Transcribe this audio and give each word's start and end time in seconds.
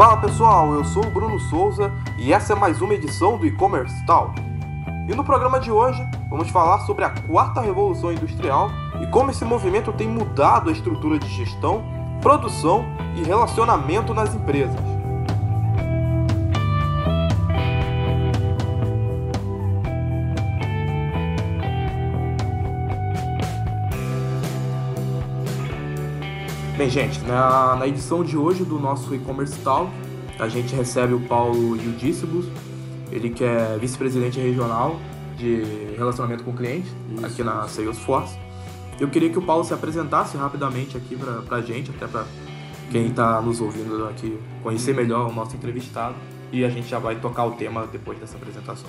Fala 0.00 0.16
pessoal, 0.16 0.72
eu 0.72 0.82
sou 0.82 1.04
o 1.04 1.10
Bruno 1.10 1.38
Souza 1.38 1.92
e 2.16 2.32
essa 2.32 2.54
é 2.54 2.56
mais 2.56 2.80
uma 2.80 2.94
edição 2.94 3.36
do 3.36 3.44
E-Commerce 3.44 4.02
Talk. 4.06 4.40
E 5.06 5.14
no 5.14 5.22
programa 5.22 5.60
de 5.60 5.70
hoje 5.70 6.02
vamos 6.30 6.48
falar 6.48 6.78
sobre 6.86 7.04
a 7.04 7.10
quarta 7.10 7.60
revolução 7.60 8.10
industrial 8.10 8.70
e 9.02 9.06
como 9.08 9.30
esse 9.30 9.44
movimento 9.44 9.92
tem 9.92 10.08
mudado 10.08 10.70
a 10.70 10.72
estrutura 10.72 11.18
de 11.18 11.28
gestão, 11.28 11.84
produção 12.22 12.86
e 13.14 13.22
relacionamento 13.22 14.14
nas 14.14 14.34
empresas. 14.34 14.89
Bem, 26.80 26.88
gente, 26.88 27.20
na, 27.26 27.76
na 27.76 27.86
edição 27.86 28.24
de 28.24 28.38
hoje 28.38 28.64
do 28.64 28.78
nosso 28.78 29.14
e-commerce 29.14 29.58
talk, 29.58 29.92
a 30.38 30.48
gente 30.48 30.74
recebe 30.74 31.12
o 31.12 31.20
Paulo 31.20 31.76
Yudícibus, 31.76 32.46
ele 33.12 33.28
que 33.28 33.44
é 33.44 33.76
vice-presidente 33.78 34.40
regional 34.40 34.98
de 35.36 35.62
relacionamento 35.98 36.42
com 36.42 36.54
cliente 36.54 36.88
Isso. 37.14 37.26
aqui 37.26 37.44
na 37.44 37.68
Salesforce. 37.68 38.38
Eu 38.98 39.10
queria 39.10 39.28
que 39.28 39.38
o 39.38 39.42
Paulo 39.42 39.62
se 39.62 39.74
apresentasse 39.74 40.38
rapidamente 40.38 40.96
aqui 40.96 41.18
para 41.46 41.58
a 41.58 41.60
gente, 41.60 41.90
até 41.90 42.06
para 42.06 42.24
quem 42.90 43.08
está 43.08 43.42
nos 43.42 43.60
ouvindo 43.60 44.08
aqui 44.08 44.40
conhecer 44.62 44.94
melhor 44.94 45.28
o 45.28 45.34
nosso 45.34 45.54
entrevistado 45.54 46.14
e 46.50 46.64
a 46.64 46.70
gente 46.70 46.88
já 46.88 46.98
vai 46.98 47.16
tocar 47.16 47.44
o 47.44 47.50
tema 47.50 47.86
depois 47.92 48.18
dessa 48.18 48.38
apresentação. 48.38 48.88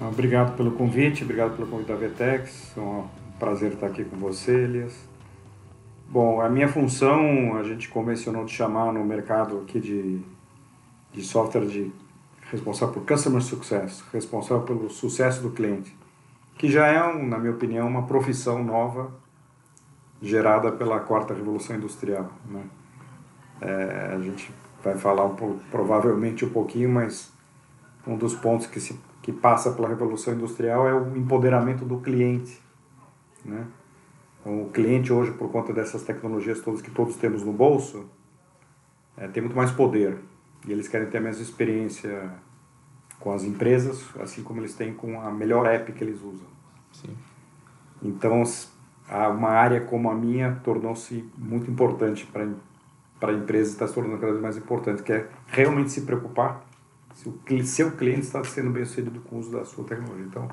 Obrigado 0.00 0.56
pelo 0.56 0.70
convite, 0.70 1.22
obrigado 1.22 1.54
pelo 1.54 1.68
convite 1.68 1.88
da 1.88 1.96
Vetex, 1.96 2.72
é 2.74 2.80
um 2.80 3.04
prazer 3.38 3.74
estar 3.74 3.88
aqui 3.88 4.04
com 4.04 4.16
você, 4.16 4.52
Elias. 4.52 5.13
Bom, 6.14 6.40
a 6.40 6.48
minha 6.48 6.68
função, 6.68 7.56
a 7.56 7.64
gente 7.64 7.88
convencionou 7.88 8.44
de 8.44 8.52
chamar 8.52 8.92
no 8.92 9.04
mercado 9.04 9.58
aqui 9.58 9.80
de, 9.80 10.22
de 11.12 11.22
software 11.24 11.66
de 11.66 11.92
responsável 12.52 12.94
por 12.94 13.04
Customer 13.04 13.42
Success, 13.42 14.00
responsável 14.12 14.62
pelo 14.62 14.88
sucesso 14.88 15.42
do 15.42 15.50
cliente, 15.50 15.92
que 16.56 16.70
já 16.70 16.86
é, 16.86 17.20
na 17.20 17.36
minha 17.36 17.52
opinião, 17.52 17.88
uma 17.88 18.06
profissão 18.06 18.62
nova 18.62 19.10
gerada 20.22 20.70
pela 20.70 21.00
quarta 21.00 21.34
revolução 21.34 21.74
industrial. 21.74 22.30
Né? 22.48 22.62
É, 23.60 24.12
a 24.14 24.20
gente 24.20 24.52
vai 24.84 24.96
falar 24.96 25.24
um 25.24 25.34
pouco, 25.34 25.58
provavelmente 25.68 26.44
um 26.44 26.50
pouquinho, 26.50 26.90
mas 26.90 27.32
um 28.06 28.16
dos 28.16 28.36
pontos 28.36 28.68
que, 28.68 28.78
se, 28.78 28.96
que 29.20 29.32
passa 29.32 29.72
pela 29.72 29.88
revolução 29.88 30.32
industrial 30.32 30.86
é 30.86 30.94
o 30.94 31.16
empoderamento 31.16 31.84
do 31.84 31.98
cliente. 31.98 32.62
Né? 33.44 33.66
Então, 34.44 34.62
o 34.62 34.70
cliente 34.70 35.10
hoje, 35.10 35.30
por 35.32 35.50
conta 35.50 35.72
dessas 35.72 36.02
tecnologias 36.02 36.60
todas 36.60 36.82
que 36.82 36.90
todos 36.90 37.16
temos 37.16 37.42
no 37.42 37.52
bolso, 37.52 38.04
é, 39.16 39.26
tem 39.26 39.42
muito 39.42 39.56
mais 39.56 39.70
poder. 39.70 40.18
E 40.66 40.72
eles 40.72 40.86
querem 40.86 41.08
ter 41.08 41.16
a 41.16 41.20
mesma 41.22 41.42
experiência 41.42 42.30
com 43.18 43.32
as 43.32 43.42
empresas, 43.42 44.04
assim 44.20 44.42
como 44.42 44.60
eles 44.60 44.74
têm 44.74 44.92
com 44.92 45.18
a 45.18 45.30
melhor 45.30 45.66
app 45.66 45.90
que 45.90 46.04
eles 46.04 46.20
usam. 46.20 46.46
Sim. 46.92 47.16
Então, 48.02 48.42
uma 49.08 49.48
área 49.48 49.80
como 49.80 50.10
a 50.10 50.14
minha 50.14 50.60
tornou-se 50.62 51.24
muito 51.38 51.70
importante 51.70 52.26
para 52.26 52.46
para 53.24 53.32
a 53.32 53.36
empresa 53.36 53.70
está 53.70 53.86
se 53.86 53.94
tornando 53.94 54.18
cada 54.18 54.32
vez 54.32 54.42
mais 54.42 54.56
importante, 54.58 55.02
que 55.02 55.10
é 55.10 55.28
realmente 55.46 55.90
se 55.90 56.02
preocupar 56.02 56.62
se 57.14 57.26
o 57.28 57.64
seu 57.64 57.92
cliente 57.92 58.22
está 58.22 58.42
sendo 58.44 58.70
bem 58.70 58.84
sucedido 58.84 59.20
com 59.20 59.36
o 59.36 59.38
uso 59.38 59.52
da 59.52 59.64
sua 59.64 59.84
tecnologia. 59.84 60.26
Então, 60.26 60.48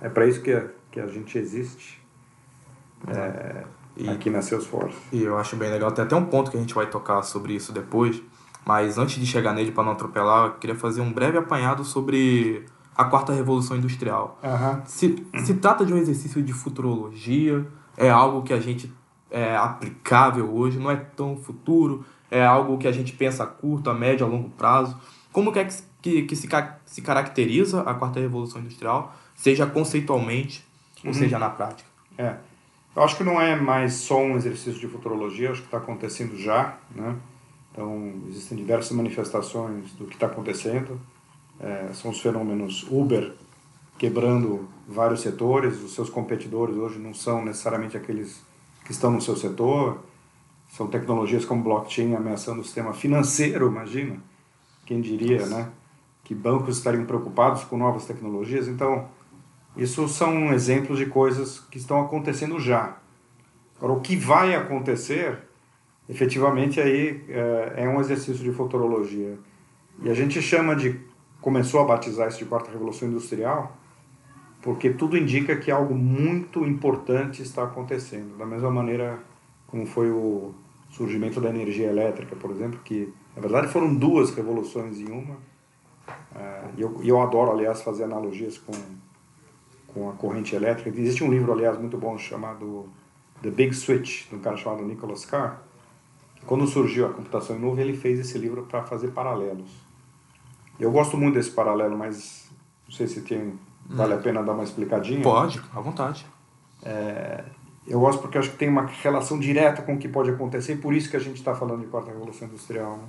é 0.00 0.08
para 0.08 0.26
isso 0.26 0.42
que 0.42 0.52
a, 0.52 0.68
que 0.90 0.98
a 0.98 1.06
gente 1.06 1.38
existe 1.38 2.04
é, 3.08 3.64
e, 3.96 4.08
aqui 4.08 4.30
na 4.30 4.42
Salesforce. 4.42 4.96
E 5.12 5.22
eu 5.22 5.38
acho 5.38 5.56
bem 5.56 5.70
legal. 5.70 5.90
Tem 5.92 6.04
até 6.04 6.14
um 6.14 6.24
ponto 6.24 6.50
que 6.50 6.56
a 6.56 6.60
gente 6.60 6.74
vai 6.74 6.86
tocar 6.86 7.22
sobre 7.22 7.54
isso 7.54 7.72
depois. 7.72 8.22
Mas 8.64 8.98
antes 8.98 9.20
de 9.20 9.26
chegar 9.26 9.52
nele, 9.52 9.70
para 9.70 9.84
não 9.84 9.92
atropelar, 9.92 10.46
eu 10.46 10.52
queria 10.54 10.74
fazer 10.74 11.00
um 11.00 11.12
breve 11.12 11.38
apanhado 11.38 11.84
sobre 11.84 12.66
a 12.96 13.04
quarta 13.04 13.32
revolução 13.32 13.76
industrial. 13.76 14.40
Uhum. 14.42 14.82
Se, 14.84 15.26
se 15.44 15.54
trata 15.54 15.86
de 15.86 15.94
um 15.94 15.96
exercício 15.96 16.42
de 16.42 16.52
futurologia, 16.52 17.64
é 17.96 18.10
algo 18.10 18.42
que 18.42 18.52
a 18.52 18.58
gente 18.60 18.92
é 19.30 19.56
aplicável 19.56 20.52
hoje, 20.52 20.78
não 20.78 20.90
é 20.90 20.96
tão 20.96 21.36
futuro, 21.36 22.04
é 22.30 22.44
algo 22.44 22.78
que 22.78 22.88
a 22.88 22.92
gente 22.92 23.12
pensa 23.12 23.44
a 23.44 23.46
curto, 23.46 23.90
a 23.90 23.94
médio, 23.94 24.26
a 24.26 24.28
longo 24.28 24.50
prazo. 24.50 24.98
Como 25.32 25.52
que 25.52 25.58
é 25.58 25.64
que, 25.64 25.82
que, 26.02 26.22
que 26.22 26.36
se, 26.36 26.48
se 26.84 27.02
caracteriza 27.02 27.82
a 27.82 27.94
quarta 27.94 28.18
revolução 28.18 28.60
industrial, 28.60 29.14
seja 29.34 29.66
conceitualmente 29.66 30.66
uhum. 31.04 31.10
ou 31.10 31.14
seja 31.14 31.38
na 31.38 31.50
prática? 31.50 31.88
É. 32.18 32.36
Eu 32.96 33.02
acho 33.02 33.14
que 33.14 33.22
não 33.22 33.38
é 33.38 33.54
mais 33.54 33.92
só 33.92 34.18
um 34.18 34.36
exercício 34.36 34.80
de 34.80 34.88
futurologia, 34.88 35.50
acho 35.50 35.60
que 35.60 35.66
está 35.66 35.76
acontecendo 35.76 36.34
já, 36.38 36.78
né? 36.94 37.14
Então, 37.70 38.14
existem 38.26 38.56
diversas 38.56 38.92
manifestações 38.92 39.92
do 39.92 40.06
que 40.06 40.14
está 40.14 40.26
acontecendo. 40.26 40.98
É, 41.60 41.90
são 41.92 42.10
os 42.10 42.20
fenômenos 42.20 42.86
Uber 42.90 43.34
quebrando 43.98 44.66
vários 44.88 45.20
setores, 45.20 45.82
os 45.82 45.94
seus 45.94 46.08
competidores 46.08 46.74
hoje 46.76 46.98
não 46.98 47.12
são 47.12 47.44
necessariamente 47.44 47.98
aqueles 47.98 48.40
que 48.84 48.92
estão 48.92 49.10
no 49.10 49.20
seu 49.20 49.36
setor, 49.36 49.98
são 50.68 50.86
tecnologias 50.86 51.44
como 51.44 51.62
blockchain 51.62 52.14
ameaçando 52.14 52.60
o 52.60 52.64
sistema 52.64 52.94
financeiro, 52.94 53.66
imagina, 53.66 54.16
quem 54.86 55.02
diria, 55.02 55.44
né? 55.46 55.68
Que 56.24 56.34
bancos 56.34 56.78
estariam 56.78 57.04
preocupados 57.04 57.62
com 57.64 57.76
novas 57.76 58.06
tecnologias. 58.06 58.68
Então, 58.68 59.06
isso 59.76 60.08
são 60.08 60.52
exemplos 60.52 60.98
de 60.98 61.06
coisas 61.06 61.60
que 61.60 61.78
estão 61.78 62.00
acontecendo 62.00 62.58
já. 62.58 62.96
Agora, 63.76 63.92
o 63.92 64.00
que 64.00 64.16
vai 64.16 64.54
acontecer, 64.54 65.38
efetivamente, 66.08 66.80
aí 66.80 67.24
é, 67.28 67.84
é 67.84 67.88
um 67.88 68.00
exercício 68.00 68.42
de 68.42 68.52
futurologia. 68.52 69.38
E 70.02 70.08
a 70.08 70.14
gente 70.14 70.40
chama 70.40 70.74
de, 70.74 70.98
começou 71.40 71.80
a 71.80 71.84
batizar 71.84 72.28
isso 72.28 72.38
de 72.38 72.46
quarta 72.46 72.70
revolução 72.70 73.08
industrial, 73.08 73.76
porque 74.62 74.90
tudo 74.90 75.16
indica 75.16 75.54
que 75.56 75.70
algo 75.70 75.94
muito 75.94 76.66
importante 76.66 77.42
está 77.42 77.64
acontecendo. 77.64 78.36
Da 78.38 78.46
mesma 78.46 78.70
maneira 78.70 79.18
como 79.66 79.84
foi 79.84 80.10
o 80.10 80.54
surgimento 80.90 81.40
da 81.40 81.50
energia 81.50 81.88
elétrica, 81.88 82.34
por 82.34 82.50
exemplo, 82.50 82.80
que 82.82 83.12
na 83.34 83.42
verdade 83.42 83.68
foram 83.68 83.94
duas 83.94 84.34
revoluções 84.34 84.98
em 84.98 85.10
uma. 85.10 85.36
É, 86.34 86.64
e 86.76 86.80
eu, 86.80 87.00
eu 87.02 87.20
adoro, 87.20 87.50
aliás, 87.50 87.82
fazer 87.82 88.04
analogias 88.04 88.56
com 88.56 88.72
com 89.96 90.10
a 90.10 90.12
corrente 90.12 90.54
elétrica. 90.54 90.90
Existe 91.00 91.24
um 91.24 91.30
livro, 91.30 91.50
aliás, 91.50 91.78
muito 91.78 91.96
bom 91.96 92.18
chamado 92.18 92.86
The 93.40 93.50
Big 93.50 93.74
Switch, 93.74 94.28
de 94.28 94.34
um 94.34 94.40
cara 94.40 94.54
chamado 94.54 94.84
Nicholas 94.84 95.24
Carr. 95.24 95.62
Quando 96.44 96.66
surgiu 96.66 97.06
a 97.06 97.12
computação 97.14 97.56
em 97.56 97.58
nuvem, 97.58 97.88
ele 97.88 97.96
fez 97.96 98.18
esse 98.20 98.36
livro 98.36 98.64
para 98.64 98.82
fazer 98.82 99.08
paralelos. 99.08 99.70
Eu 100.78 100.92
gosto 100.92 101.16
muito 101.16 101.36
desse 101.36 101.50
paralelo, 101.50 101.96
mas 101.96 102.50
não 102.86 102.94
sei 102.94 103.06
se 103.06 103.22
tem, 103.22 103.58
vale 103.86 104.12
a 104.12 104.18
pena 104.18 104.42
dar 104.42 104.52
uma 104.52 104.64
explicadinha. 104.64 105.22
Pode, 105.22 105.62
à 105.74 105.80
vontade. 105.80 106.26
É, 106.82 107.42
eu 107.86 107.98
gosto 107.98 108.20
porque 108.20 108.36
acho 108.36 108.50
que 108.50 108.58
tem 108.58 108.68
uma 108.68 108.84
relação 108.84 109.38
direta 109.38 109.80
com 109.80 109.94
o 109.94 109.98
que 109.98 110.08
pode 110.08 110.28
acontecer 110.28 110.74
e 110.74 110.76
por 110.76 110.92
isso 110.92 111.08
que 111.08 111.16
a 111.16 111.20
gente 111.20 111.36
está 111.36 111.54
falando 111.54 111.80
de 111.80 111.86
quarta 111.86 112.10
revolução 112.10 112.46
industrial. 112.46 112.98
Né? 112.98 113.04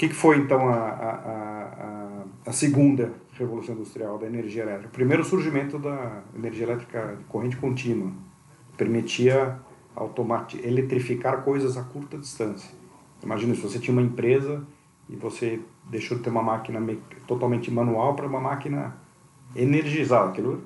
Que, 0.00 0.08
que 0.08 0.14
foi 0.14 0.38
então 0.38 0.66
a, 0.66 0.76
a, 0.76 1.10
a, 1.12 2.24
a 2.46 2.52
segunda 2.52 3.12
Revolução 3.34 3.74
Industrial 3.74 4.16
da 4.16 4.26
energia 4.26 4.62
elétrica. 4.62 4.88
O 4.88 4.92
primeiro 4.92 5.22
surgimento 5.22 5.78
da 5.78 6.22
energia 6.34 6.64
elétrica 6.64 7.16
de 7.18 7.24
corrente 7.24 7.58
contínua 7.58 8.10
permitia 8.78 9.60
eletrificar 10.64 11.42
coisas 11.42 11.76
a 11.76 11.82
curta 11.82 12.16
distância. 12.16 12.74
Imagina 13.22 13.54
se 13.54 13.60
você 13.60 13.78
tinha 13.78 13.92
uma 13.92 14.00
empresa 14.00 14.66
e 15.06 15.16
você 15.16 15.60
deixou 15.90 16.16
de 16.16 16.22
ter 16.22 16.30
uma 16.30 16.42
máquina 16.42 16.80
totalmente 17.26 17.70
manual 17.70 18.14
para 18.14 18.26
uma 18.26 18.40
máquina 18.40 18.96
energizada, 19.54 20.30
aquilo 20.30 20.64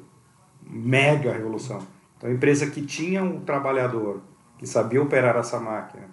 mega 0.65 1.33
revolução. 1.33 1.83
Então 2.17 2.31
a 2.31 2.33
empresa 2.33 2.71
que 2.71 2.83
tinha 2.83 3.25
um 3.25 3.41
trabalhador 3.41 4.21
que 4.59 4.65
sabia 4.65 5.03
operar 5.03 5.35
essa 5.35 5.59
máquina 5.59 6.05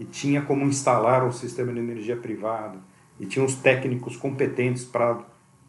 e 0.00 0.04
tinha 0.06 0.40
como 0.40 0.64
instalar 0.64 1.22
um 1.26 1.30
sistema 1.30 1.70
de 1.74 1.78
energia 1.78 2.16
privado 2.16 2.78
e 3.20 3.26
tinha 3.26 3.44
os 3.44 3.56
técnicos 3.56 4.16
competentes 4.16 4.82
para 4.82 5.18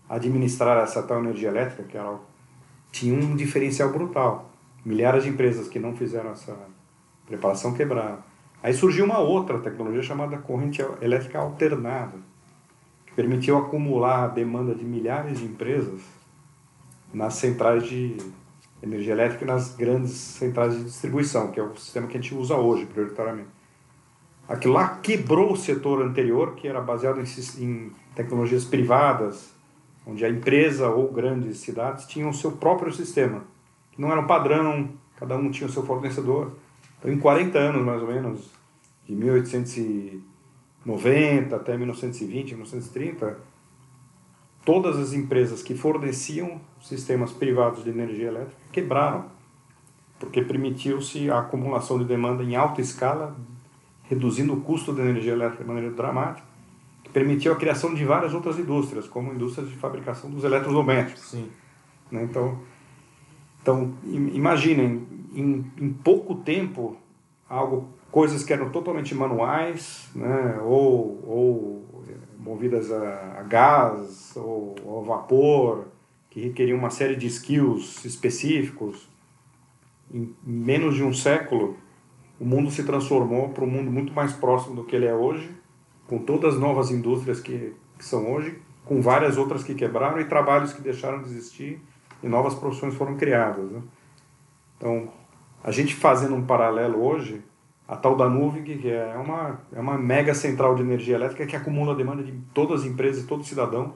administrar 0.07 0.81
essa 0.81 1.03
tal 1.03 1.19
energia 1.19 1.49
elétrica, 1.49 1.83
que 1.83 1.97
era, 1.97 2.17
tinha 2.93 3.13
um 3.13 3.35
diferencial 3.35 3.91
brutal. 3.91 4.49
Milhares 4.85 5.25
de 5.25 5.29
empresas 5.29 5.67
que 5.67 5.79
não 5.79 5.97
fizeram 5.97 6.31
essa 6.31 6.57
preparação 7.27 7.73
quebraram. 7.73 8.19
Aí 8.63 8.73
surgiu 8.73 9.03
uma 9.03 9.19
outra 9.19 9.59
tecnologia 9.59 10.01
chamada 10.01 10.37
corrente 10.37 10.81
elétrica 11.01 11.39
alternada, 11.39 12.17
que 13.05 13.11
permitiu 13.13 13.57
acumular 13.57 14.23
a 14.23 14.27
demanda 14.29 14.73
de 14.73 14.85
milhares 14.85 15.39
de 15.39 15.45
empresas 15.45 15.99
nas 17.13 17.33
centrais 17.33 17.83
de 17.83 18.15
energia 18.81 19.11
elétrica 19.11 19.43
e 19.43 19.47
nas 19.47 19.75
grandes 19.75 20.13
centrais 20.13 20.73
de 20.77 20.85
distribuição, 20.85 21.51
que 21.51 21.59
é 21.59 21.63
o 21.63 21.75
sistema 21.75 22.07
que 22.07 22.17
a 22.17 22.21
gente 22.21 22.33
usa 22.33 22.55
hoje, 22.55 22.85
prioritariamente. 22.85 23.60
Aquilo 24.51 24.73
lá 24.73 24.97
quebrou 24.97 25.53
o 25.53 25.55
setor 25.55 26.01
anterior, 26.01 26.55
que 26.55 26.67
era 26.67 26.81
baseado 26.81 27.21
em, 27.21 27.63
em 27.63 27.91
tecnologias 28.13 28.65
privadas, 28.65 29.53
onde 30.05 30.25
a 30.25 30.29
empresa 30.29 30.89
ou 30.89 31.09
grandes 31.09 31.59
cidades 31.59 32.05
tinham 32.05 32.29
o 32.29 32.33
seu 32.33 32.51
próprio 32.51 32.91
sistema, 32.91 33.45
que 33.93 34.01
não 34.01 34.11
era 34.11 34.19
um 34.19 34.27
padrão, 34.27 34.89
cada 35.15 35.37
um 35.37 35.49
tinha 35.49 35.69
o 35.69 35.71
seu 35.71 35.85
fornecedor. 35.85 36.51
Então, 36.99 37.09
em 37.09 37.17
40 37.17 37.57
anos, 37.57 37.81
mais 37.85 38.01
ou 38.01 38.09
menos, 38.09 38.51
de 39.07 39.15
1800 39.15 39.77
e, 39.77 40.23
90 40.85 41.55
até 41.55 41.77
1920, 41.77 42.51
1930, 42.51 43.39
todas 44.65 44.97
as 44.97 45.13
empresas 45.13 45.63
que 45.63 45.75
forneciam 45.75 46.59
sistemas 46.81 47.31
privados 47.31 47.85
de 47.85 47.89
energia 47.89 48.27
elétrica 48.27 48.59
quebraram, 48.69 49.27
porque 50.19 50.41
permitiu-se 50.41 51.31
a 51.31 51.39
acumulação 51.39 51.97
de 51.97 52.03
demanda 52.03 52.43
em 52.43 52.57
alta 52.57 52.81
escala, 52.81 53.33
reduzindo 54.11 54.53
o 54.53 54.59
custo 54.59 54.91
da 54.91 55.03
energia 55.03 55.31
elétrica 55.31 55.63
de 55.63 55.69
maneira 55.69 55.95
dramática, 55.95 56.45
que 57.01 57.09
permitiu 57.09 57.53
a 57.53 57.55
criação 57.55 57.93
de 57.93 58.03
várias 58.03 58.33
outras 58.33 58.59
indústrias, 58.59 59.07
como 59.07 59.33
indústrias 59.33 59.69
de 59.69 59.75
fabricação 59.77 60.29
dos 60.29 60.43
eletrodomésticos. 60.43 61.29
Sim. 61.29 61.47
Né? 62.11 62.21
Então, 62.23 62.59
então, 63.61 63.93
imaginem, 64.03 65.07
em, 65.33 65.65
em 65.79 65.93
pouco 65.93 66.35
tempo, 66.35 66.97
algo, 67.49 67.87
coisas 68.11 68.43
que 68.43 68.51
eram 68.51 68.69
totalmente 68.69 69.15
manuais, 69.15 70.09
né? 70.13 70.59
ou, 70.61 71.23
ou 71.25 72.05
movidas 72.37 72.91
a, 72.91 73.39
a 73.39 73.43
gás 73.43 74.33
ou, 74.35 74.75
ou 74.83 74.99
a 74.99 75.03
vapor, 75.05 75.85
que 76.29 76.41
requeriam 76.41 76.77
uma 76.77 76.89
série 76.89 77.15
de 77.15 77.27
skills 77.27 78.03
específicos. 78.03 79.07
Em 80.13 80.35
menos 80.43 80.95
de 80.95 81.03
um 81.03 81.13
século, 81.13 81.77
o 82.41 82.45
mundo 82.45 82.71
se 82.71 82.83
transformou 82.83 83.49
para 83.49 83.63
um 83.63 83.67
mundo 83.67 83.91
muito 83.91 84.11
mais 84.13 84.33
próximo 84.33 84.75
do 84.75 84.83
que 84.83 84.95
ele 84.95 85.05
é 85.05 85.13
hoje, 85.13 85.47
com 86.07 86.17
todas 86.17 86.55
as 86.55 86.59
novas 86.59 86.89
indústrias 86.89 87.39
que, 87.39 87.75
que 87.99 88.03
são 88.03 88.33
hoje, 88.33 88.59
com 88.83 88.99
várias 88.99 89.37
outras 89.37 89.63
que 89.63 89.75
quebraram 89.75 90.19
e 90.19 90.25
trabalhos 90.25 90.73
que 90.73 90.81
deixaram 90.81 91.21
de 91.21 91.29
existir 91.29 91.79
e 92.23 92.27
novas 92.27 92.55
profissões 92.55 92.95
foram 92.95 93.15
criadas. 93.15 93.69
Né? 93.69 93.79
Então, 94.75 95.09
a 95.63 95.71
gente 95.71 95.93
fazendo 95.93 96.33
um 96.33 96.43
paralelo 96.43 97.05
hoje, 97.05 97.43
a 97.87 97.95
tal 97.95 98.15
da 98.15 98.27
nuvem, 98.27 98.63
que 98.63 98.89
é 98.89 99.15
uma, 99.17 99.59
é 99.71 99.79
uma 99.79 99.95
mega 99.99 100.33
central 100.33 100.73
de 100.73 100.81
energia 100.81 101.13
elétrica 101.13 101.45
que 101.45 101.55
acumula 101.55 101.93
a 101.93 101.95
demanda 101.95 102.23
de 102.23 102.31
todas 102.55 102.81
as 102.81 102.87
empresas 102.87 103.23
todo 103.27 103.43
cidadão, 103.43 103.93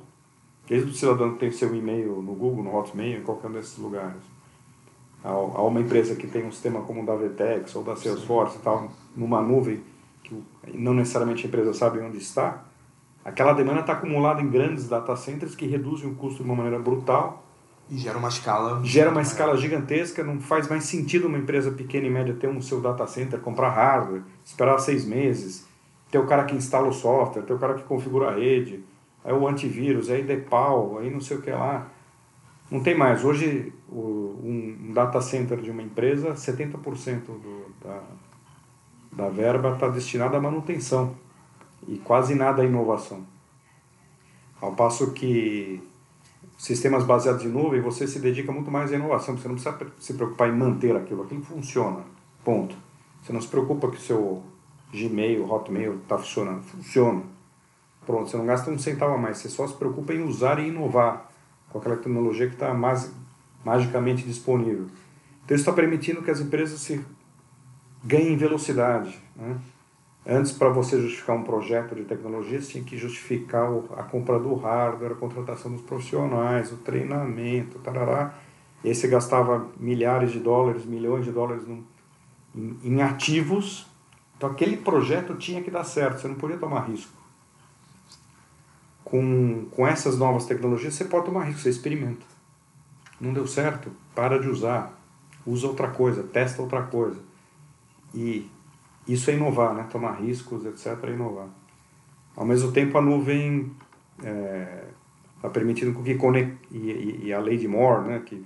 desde 0.70 0.92
o 0.92 0.94
cidadão 0.94 1.34
que 1.34 1.40
tem 1.40 1.50
seu 1.50 1.74
e-mail 1.74 2.22
no 2.22 2.36
Google, 2.36 2.64
no 2.64 2.76
Hotmail, 2.76 3.22
em 3.22 3.24
qualquer 3.24 3.48
um 3.48 3.54
desses 3.54 3.80
lugares, 3.80 4.22
a, 5.26 5.62
uma 5.64 5.80
empresa 5.80 6.16
que 6.16 6.28
tem 6.28 6.46
um 6.46 6.52
sistema 6.52 6.82
como 6.82 7.02
o 7.02 7.06
da 7.06 7.16
Vtex 7.16 7.76
ou 7.76 7.84
da 7.84 7.96
Salesforce 7.96 8.58
e 8.58 8.62
tal, 8.62 8.92
numa 9.16 9.42
nuvem 9.42 9.82
que 10.24 10.44
não 10.74 10.94
necessariamente 10.94 11.46
a 11.46 11.48
empresa 11.48 11.74
sabe 11.74 12.00
onde 12.00 12.18
está, 12.18 12.64
aquela 13.24 13.54
demanda 13.54 13.82
está 13.82 13.94
acumulada 13.94 14.42
em 14.42 14.50
grandes 14.50 14.88
data 14.88 15.16
centers 15.16 15.56
que 15.56 15.66
reduzem 15.66 16.10
o 16.10 16.16
custo 16.16 16.44
de 16.44 16.50
uma 16.50 16.56
maneira 16.56 16.80
brutal 16.80 17.44
e 17.90 17.98
gera 17.98 18.18
uma 18.18 18.30
escala. 18.30 18.84
Gera 18.84 19.10
uma 19.10 19.22
escala 19.22 19.58
gigantesca, 19.58 20.24
não 20.24 20.40
faz 20.40 20.68
mais 20.68 20.86
sentido 20.86 21.28
uma 21.28 21.38
empresa 21.38 21.72
pequena 21.72 22.08
e 22.08 22.10
média 22.10 22.34
ter 22.34 22.48
um 22.48 22.62
seu 22.62 22.80
data 22.82 23.06
center, 23.08 23.40
comprar 23.40 23.70
hardware, 23.70 24.24
esperar 24.44 24.78
seis 24.80 25.06
meses, 25.06 25.68
ter 26.12 26.20
o 26.20 26.26
cara 26.26 26.44
que 26.46 26.56
instala 26.56 26.88
o 26.88 26.94
software, 26.94 27.44
ter 27.44 27.54
o 27.54 27.60
cara 27.60 27.76
que 27.76 27.84
configura 27.84 28.30
a 28.30 28.36
rede, 28.36 28.84
aí 29.24 29.34
o 29.34 29.48
antivírus, 29.48 30.10
aí 30.10 30.24
DEPAL, 30.24 31.00
aí 31.00 31.10
não 31.10 31.22
sei 31.22 31.38
o 31.38 31.42
que 31.42 31.52
lá. 31.52 31.88
Não 32.70 32.82
tem 32.82 32.96
mais. 32.96 33.24
Hoje, 33.24 33.74
um 33.90 34.92
data 34.94 35.22
center 35.22 35.60
de 35.60 35.70
uma 35.70 35.82
empresa, 35.82 36.34
70% 36.34 37.26
do, 37.26 37.66
da, 37.84 38.02
da 39.12 39.30
verba 39.30 39.74
está 39.74 39.88
destinada 39.88 40.38
à 40.38 40.42
manutenção 40.42 41.16
e 41.88 41.98
quase 41.98 42.34
nada 42.36 42.62
à 42.62 42.66
inovação. 42.66 43.26
Ao 44.60 44.72
passo 44.74 45.12
que 45.12 45.82
sistemas 46.58 47.04
baseados 47.04 47.44
em 47.44 47.50
nuvem, 47.50 47.82
você 47.82 48.08
se 48.08 48.20
dedica 48.20 48.52
muito 48.52 48.72
mais 48.72 48.92
à 48.92 48.96
inovação, 48.96 49.38
você 49.38 49.48
não 49.48 49.56
precisa 49.56 49.78
se 50.00 50.14
preocupar 50.14 50.50
em 50.50 50.56
manter 50.56 50.96
aquilo, 50.96 51.24
aquilo 51.24 51.44
funciona, 51.44 52.02
ponto. 52.44 52.76
Você 53.22 53.34
não 53.34 53.42
se 53.42 53.48
preocupa 53.48 53.90
que 53.90 53.98
o 53.98 54.00
seu 54.00 54.44
Gmail, 54.92 55.52
Hotmail 55.52 55.96
está 55.96 56.18
funcionando, 56.18 56.64
funciona. 56.64 57.24
Pronto, 58.06 58.30
você 58.30 58.38
não 58.38 58.46
gasta 58.46 58.72
um 58.72 58.78
centavo 58.78 59.16
a 59.16 59.18
mais, 59.18 59.40
você 59.40 59.50
só 59.50 59.68
se 59.68 59.74
preocupa 59.74 60.14
em 60.14 60.24
usar 60.24 60.60
e 60.60 60.70
inovar 60.70 61.30
com 61.70 61.80
aquela 61.80 61.98
tecnologia 61.98 62.48
que 62.48 62.54
está 62.54 62.74
magicamente 63.64 64.24
disponível. 64.24 64.88
Então 65.44 65.56
isso 65.56 65.64
está 65.64 65.74
permitindo 65.74 66.22
que 66.22 66.32
as 66.32 66.40
empresas 66.40 66.80
se 66.80 67.04
ganhem 68.04 68.38
velocidade. 68.38 69.20
Né? 69.36 69.58
Antes, 70.28 70.52
para 70.52 70.70
você 70.70 71.00
justificar 71.00 71.36
um 71.36 71.44
projeto 71.44 71.94
de 71.94 72.04
tecnologia, 72.04 72.60
você 72.60 72.72
tinha 72.72 72.84
que 72.84 72.98
justificar 72.98 73.70
a 73.96 74.02
compra 74.02 74.40
do 74.40 74.56
hardware, 74.56 75.12
a 75.12 75.16
contratação 75.16 75.72
dos 75.72 75.82
profissionais, 75.82 76.72
o 76.72 76.78
treinamento, 76.78 77.78
tarará. 77.80 78.34
E 78.84 78.90
aí 78.90 78.96
você 78.96 79.08
gastava 79.08 79.68
milhares 79.80 80.32
de 80.32 80.40
dólares, 80.40 80.84
milhões 80.84 81.26
de 81.26 81.32
dólares 81.32 81.64
em, 81.68 81.86
em 82.84 83.02
ativos. 83.04 83.86
Então 84.36 84.50
aquele 84.50 84.78
projeto 84.78 85.36
tinha 85.36 85.62
que 85.62 85.70
dar 85.70 85.84
certo, 85.84 86.22
você 86.22 86.28
não 86.28 86.36
podia 86.36 86.58
tomar 86.58 86.82
risco. 86.82 87.15
Com, 89.06 89.68
com 89.72 89.88
essas 89.88 90.18
novas 90.18 90.46
tecnologias, 90.46 90.96
você 90.96 91.06
pode 91.06 91.28
tomar 91.28 91.46
risco, 91.46 91.62
você 91.62 91.70
experimenta. 91.70 92.26
Não 93.22 93.32
deu 93.32 93.48
certo, 93.48 93.92
para 94.14 94.40
de 94.40 94.50
usar. 94.50 95.00
Usa 95.46 95.68
outra 95.68 95.90
coisa, 95.90 96.24
testa 96.24 96.62
outra 96.62 96.82
coisa. 96.82 97.20
E 98.14 98.50
isso 99.08 99.30
é 99.30 99.36
inovar, 99.36 99.74
né? 99.74 99.88
tomar 99.92 100.14
riscos, 100.14 100.66
etc. 100.66 100.98
é 101.04 101.12
inovar. 101.12 101.48
Ao 102.36 102.46
mesmo 102.46 102.72
tempo, 102.72 102.98
a 102.98 103.02
nuvem 103.02 103.72
está 104.18 104.30
é, 104.30 104.86
tá 105.42 105.50
permitindo 105.50 105.94
que 106.02 106.16
conecte, 106.16 106.58
e, 106.72 107.26
e, 107.26 107.34
a 107.34 107.40
lei 107.40 107.58
de 107.58 107.68
Moore, 107.68 108.08
né? 108.08 108.24
que, 108.26 108.44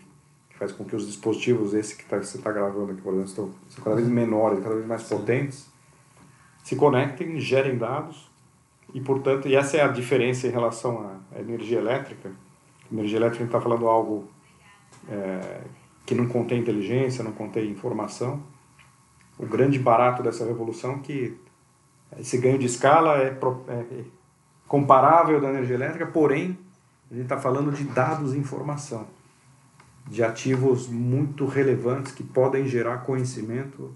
que 0.50 0.58
faz 0.58 0.72
com 0.72 0.84
que 0.84 0.96
os 0.96 1.08
dispositivos, 1.08 1.74
esse 1.74 1.96
que 1.96 2.04
tá, 2.06 2.18
você 2.18 2.38
está 2.38 2.52
gravando 2.52 2.92
aqui, 2.92 3.02
por 3.02 3.14
exemplo, 3.14 3.30
estão, 3.30 3.52
são 3.70 3.84
cada 3.84 3.96
vez 3.96 4.08
menores, 4.08 4.62
cada 4.62 4.76
vez 4.76 4.86
mais 4.86 5.04
Sim. 5.04 5.18
potentes, 5.18 5.70
se 6.64 6.76
conectem, 6.76 7.40
gerem 7.40 7.78
dados, 7.78 8.30
e 8.94 9.02
portanto, 9.02 9.48
e 9.48 9.56
essa 9.56 9.78
é 9.78 9.82
a 9.82 9.88
diferença 9.88 10.48
em 10.48 10.52
relação 10.52 11.20
à 11.36 11.40
energia 11.40 11.78
elétrica. 11.78 12.32
A 12.90 12.94
energia 12.94 13.18
elétrica 13.18 13.46
está 13.46 13.62
falando 13.62 13.88
algo 13.88 14.28
é, 15.08 15.62
que 16.06 16.16
não 16.16 16.28
contém 16.28 16.60
inteligência, 16.60 17.24
não 17.24 17.32
contém 17.32 17.70
informação, 17.70 18.42
o 19.38 19.46
grande 19.46 19.80
barato 19.80 20.22
dessa 20.22 20.46
revolução 20.46 21.00
que 21.00 21.38
esse 22.20 22.38
ganho 22.38 22.58
de 22.58 22.66
escala 22.66 23.18
é, 23.18 23.38
é 23.68 24.04
comparável 24.68 25.40
da 25.40 25.50
energia 25.50 25.76
elétrica, 25.76 26.06
porém 26.08 26.58
a 27.10 27.14
gente 27.14 27.24
está 27.24 27.38
falando 27.38 27.72
de 27.72 27.84
dados 27.86 28.34
e 28.34 28.38
informação, 28.38 29.08
de 30.08 30.24
ativos 30.24 30.88
muito 30.88 31.46
relevantes 31.46 32.12
que 32.12 32.24
podem 32.24 32.68
gerar 32.68 33.00
conhecimento 33.00 33.94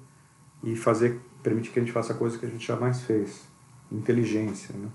e 0.64 0.76
fazer 0.76 1.20
permitir 1.44 1.72
que 1.72 1.80
a 1.80 1.82
gente 1.82 1.92
faça 1.92 2.14
coisas 2.14 2.40
que 2.40 2.46
a 2.46 2.50
gente 2.50 2.66
jamais 2.66 3.02
fez, 3.02 3.46
inteligência, 3.94 4.76
né? 4.76 4.90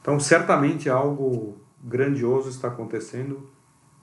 Então 0.00 0.18
certamente 0.20 0.90
algo 0.90 1.56
grandioso 1.82 2.48
está 2.48 2.68
acontecendo, 2.68 3.48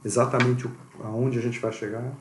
exatamente 0.04 0.68
aonde 1.04 1.40
a 1.40 1.42
gente 1.42 1.60
vai 1.60 1.72
chegar, 1.72 2.12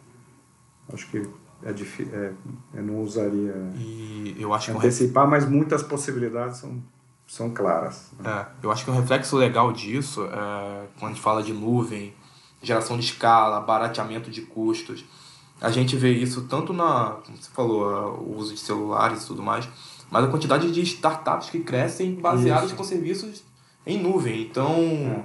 acho 0.92 1.08
que 1.10 1.22
é 1.62 1.72
difícil, 1.72 2.14
é, 2.14 2.32
eu 2.74 2.82
não 2.82 3.02
usaria 3.02 3.54
e 3.76 4.34
eu 4.38 4.52
acho 4.54 4.72
antecipar, 4.72 5.24
que... 5.24 5.30
mas 5.30 5.46
muitas 5.46 5.82
possibilidades 5.82 6.58
são, 6.58 6.82
são 7.26 7.50
claras. 7.50 8.10
É, 8.24 8.46
eu 8.62 8.70
acho 8.70 8.84
que 8.84 8.90
um 8.90 8.94
reflexo 8.94 9.36
legal 9.36 9.72
disso, 9.72 10.24
é, 10.24 10.86
quando 10.98 11.12
a 11.12 11.14
gente 11.14 11.22
fala 11.22 11.42
de 11.42 11.52
nuvem, 11.52 12.14
geração 12.62 12.98
de 12.98 13.04
escala, 13.04 13.60
barateamento 13.60 14.30
de 14.30 14.42
custos, 14.42 15.04
a 15.60 15.70
gente 15.70 15.96
vê 15.96 16.12
isso 16.12 16.42
tanto 16.42 16.72
na, 16.72 17.18
como 17.24 17.36
você 17.36 17.50
falou, 17.50 17.90
é, 17.90 18.04
o 18.20 18.36
uso 18.36 18.54
de 18.54 18.60
celulares 18.60 19.24
e 19.24 19.26
tudo 19.26 19.42
mais, 19.42 19.68
mas 20.10 20.24
a 20.24 20.28
quantidade 20.28 20.70
de 20.72 20.80
startups 20.82 21.50
que 21.50 21.60
crescem 21.60 22.14
baseadas 22.14 22.72
com 22.72 22.82
serviços 22.82 23.42
em 23.86 23.98
nuvem. 23.98 24.42
Então, 24.42 25.24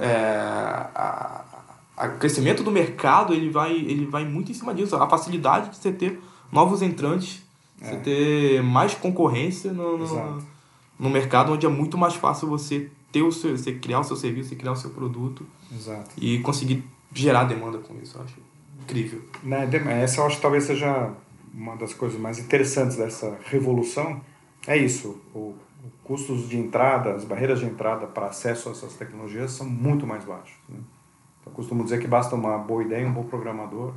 é, 0.00 0.06
é. 0.06 2.04
é 2.06 2.06
o 2.06 2.18
crescimento 2.18 2.62
do 2.62 2.70
mercado 2.70 3.34
ele 3.34 3.50
vai, 3.50 3.72
ele 3.72 4.06
vai 4.06 4.24
muito 4.24 4.50
em 4.50 4.54
cima 4.54 4.74
disso. 4.74 4.96
A 4.96 5.08
facilidade 5.08 5.70
de 5.70 5.76
você 5.76 5.92
ter 5.92 6.20
novos 6.50 6.80
entrantes, 6.80 7.42
é. 7.80 7.90
você 7.90 7.96
ter 7.96 8.62
mais 8.62 8.94
concorrência 8.94 9.72
no, 9.72 9.98
no, 9.98 10.42
no, 10.98 11.10
mercado, 11.10 11.52
onde 11.52 11.66
é 11.66 11.68
muito 11.68 11.98
mais 11.98 12.14
fácil 12.14 12.48
você 12.48 12.90
ter 13.12 13.22
o 13.22 13.30
seu, 13.30 13.56
você 13.56 13.72
criar 13.72 14.00
o 14.00 14.04
seu 14.04 14.16
serviço, 14.16 14.48
você 14.48 14.56
criar 14.56 14.72
o 14.72 14.76
seu 14.76 14.90
produto 14.90 15.44
Exato. 15.72 16.10
e 16.16 16.38
conseguir 16.38 16.84
gerar 17.12 17.44
demanda 17.44 17.78
com 17.78 17.94
isso. 18.00 18.16
Eu 18.16 18.22
acho 18.22 18.36
incrível. 18.82 19.22
Né, 19.42 19.68
essa 20.02 20.20
eu 20.20 20.26
acho 20.26 20.36
que 20.36 20.42
talvez 20.42 20.64
seja 20.64 21.10
uma 21.52 21.76
das 21.76 21.92
coisas 21.92 22.18
mais 22.18 22.38
interessantes 22.38 22.96
dessa 22.96 23.38
revolução. 23.44 24.20
É 24.66 24.76
isso. 24.76 25.20
O, 25.34 25.38
o 25.38 25.90
custos 26.04 26.48
de 26.48 26.58
entrada, 26.58 27.14
as 27.14 27.24
barreiras 27.24 27.60
de 27.60 27.66
entrada 27.66 28.06
para 28.06 28.26
acesso 28.26 28.68
a 28.68 28.72
essas 28.72 28.94
tecnologias 28.94 29.52
são 29.52 29.68
muito 29.68 30.06
mais 30.06 30.24
baixos. 30.24 30.56
Né? 30.68 30.78
Eu 31.46 31.52
costumo 31.52 31.82
dizer 31.82 32.00
que 32.00 32.06
basta 32.06 32.34
uma 32.34 32.58
boa 32.58 32.82
ideia 32.82 33.02
e 33.02 33.06
um 33.06 33.12
bom 33.12 33.24
programador. 33.24 33.94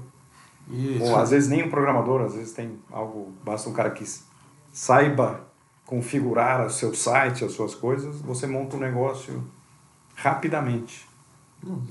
Isso. 0.70 1.04
Ou 1.04 1.16
às 1.18 1.32
vezes 1.32 1.50
nem 1.50 1.64
um 1.64 1.70
programador, 1.70 2.22
às 2.22 2.36
vezes 2.36 2.54
tem 2.54 2.80
algo, 2.92 3.34
basta 3.44 3.70
um 3.70 3.74
cara 3.74 3.92
que 3.92 4.06
saiba 4.72 5.46
configurar 5.86 6.66
o 6.66 6.70
seu 6.70 6.94
site, 6.94 7.44
as 7.44 7.52
suas 7.52 7.76
coisas, 7.76 8.22
você 8.22 8.48
monta 8.48 8.78
um 8.78 8.80
negócio 8.80 9.44
rapidamente. 10.16 11.08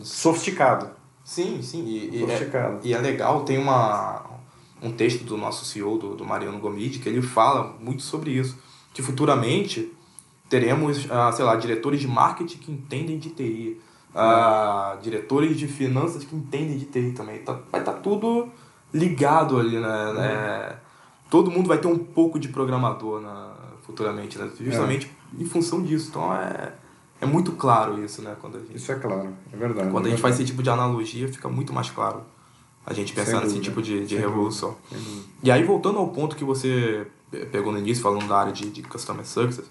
Sofisticado. 0.03 0.91
Sim, 1.25 1.63
sim. 1.63 1.85
E, 1.87 2.21
Sofisticado. 2.21 2.81
E 2.83 2.93
é, 2.93 2.97
e 2.97 2.99
é 2.99 2.99
legal, 2.99 3.45
tem 3.45 3.59
uma, 3.59 4.25
um 4.83 4.91
texto 4.91 5.25
do 5.25 5.37
nosso 5.37 5.65
CEO, 5.65 5.97
do, 5.97 6.17
do 6.17 6.25
Mariano 6.25 6.59
Gomide, 6.59 6.99
que 6.99 7.09
ele 7.09 7.23
fala 7.23 7.77
muito 7.81 8.03
sobre 8.03 8.33
isso. 8.33 8.59
Que 8.93 9.01
futuramente 9.01 9.93
teremos, 10.49 11.05
uh, 11.05 11.33
sei 11.35 11.45
lá, 11.45 11.55
diretores 11.57 12.01
de 12.01 12.09
marketing 12.09 12.59
que 12.59 12.73
entendem 12.73 13.19
de 13.19 13.31
TI, 13.31 13.81
uh, 14.15 15.01
diretores 15.01 15.57
de 15.57 15.69
finanças 15.69 16.25
que 16.25 16.35
entendem 16.35 16.77
de 16.77 16.87
TI 16.87 17.13
também. 17.13 17.39
Tá, 17.39 17.53
vai 17.71 17.81
estar 17.81 17.93
tá 17.93 17.99
tudo 18.01 18.51
ligado 18.93 19.59
ali, 19.59 19.79
né? 19.79 20.07
Uhum. 20.11 20.21
É, 20.21 20.77
todo 21.31 21.51
mundo 21.51 21.69
vai 21.69 21.79
ter 21.79 21.87
um 21.87 21.99
pouco 21.99 22.39
de 22.39 22.49
programador 22.49 23.21
na, 23.21 23.55
futuramente, 23.83 24.37
né? 24.37 24.51
Justamente 24.61 25.11
é. 25.39 25.43
em 25.43 25.47
função 25.47 25.83
disso. 25.83 26.09
Então 26.11 26.35
é, 26.35 26.75
é 27.21 27.25
muito 27.25 27.53
claro 27.53 28.05
isso, 28.05 28.21
né? 28.21 28.37
Quando 28.39 28.59
gente, 28.59 28.77
isso 28.77 28.93
é 28.93 28.97
claro, 28.97 29.33
é 29.53 29.57
verdade. 29.57 29.91
Quando 29.91 30.07
é 30.07 30.09
a 30.09 30.11
gente 30.11 30.21
verdade. 30.21 30.23
faz 30.23 30.35
esse 30.35 30.45
tipo 30.45 30.63
de 30.63 30.69
analogia, 30.69 31.33
fica 31.33 31.49
muito 31.49 31.73
mais 31.73 31.89
claro 31.89 32.23
a 32.85 32.93
gente 32.93 33.13
pensar 33.13 33.41
nesse 33.41 33.61
tipo 33.61 33.81
de, 33.81 34.05
de 34.07 34.17
revolução. 34.17 34.77
E 35.43 35.51
aí, 35.51 35.63
voltando 35.63 35.99
ao 35.99 36.09
ponto 36.09 36.37
que 36.37 36.45
você 36.45 37.07
pegou 37.51 37.73
no 37.73 37.79
início, 37.79 38.03
falando 38.03 38.27
da 38.27 38.37
área 38.37 38.53
de, 38.53 38.71
de 38.71 38.83
Customer 38.83 39.27
Success, 39.27 39.65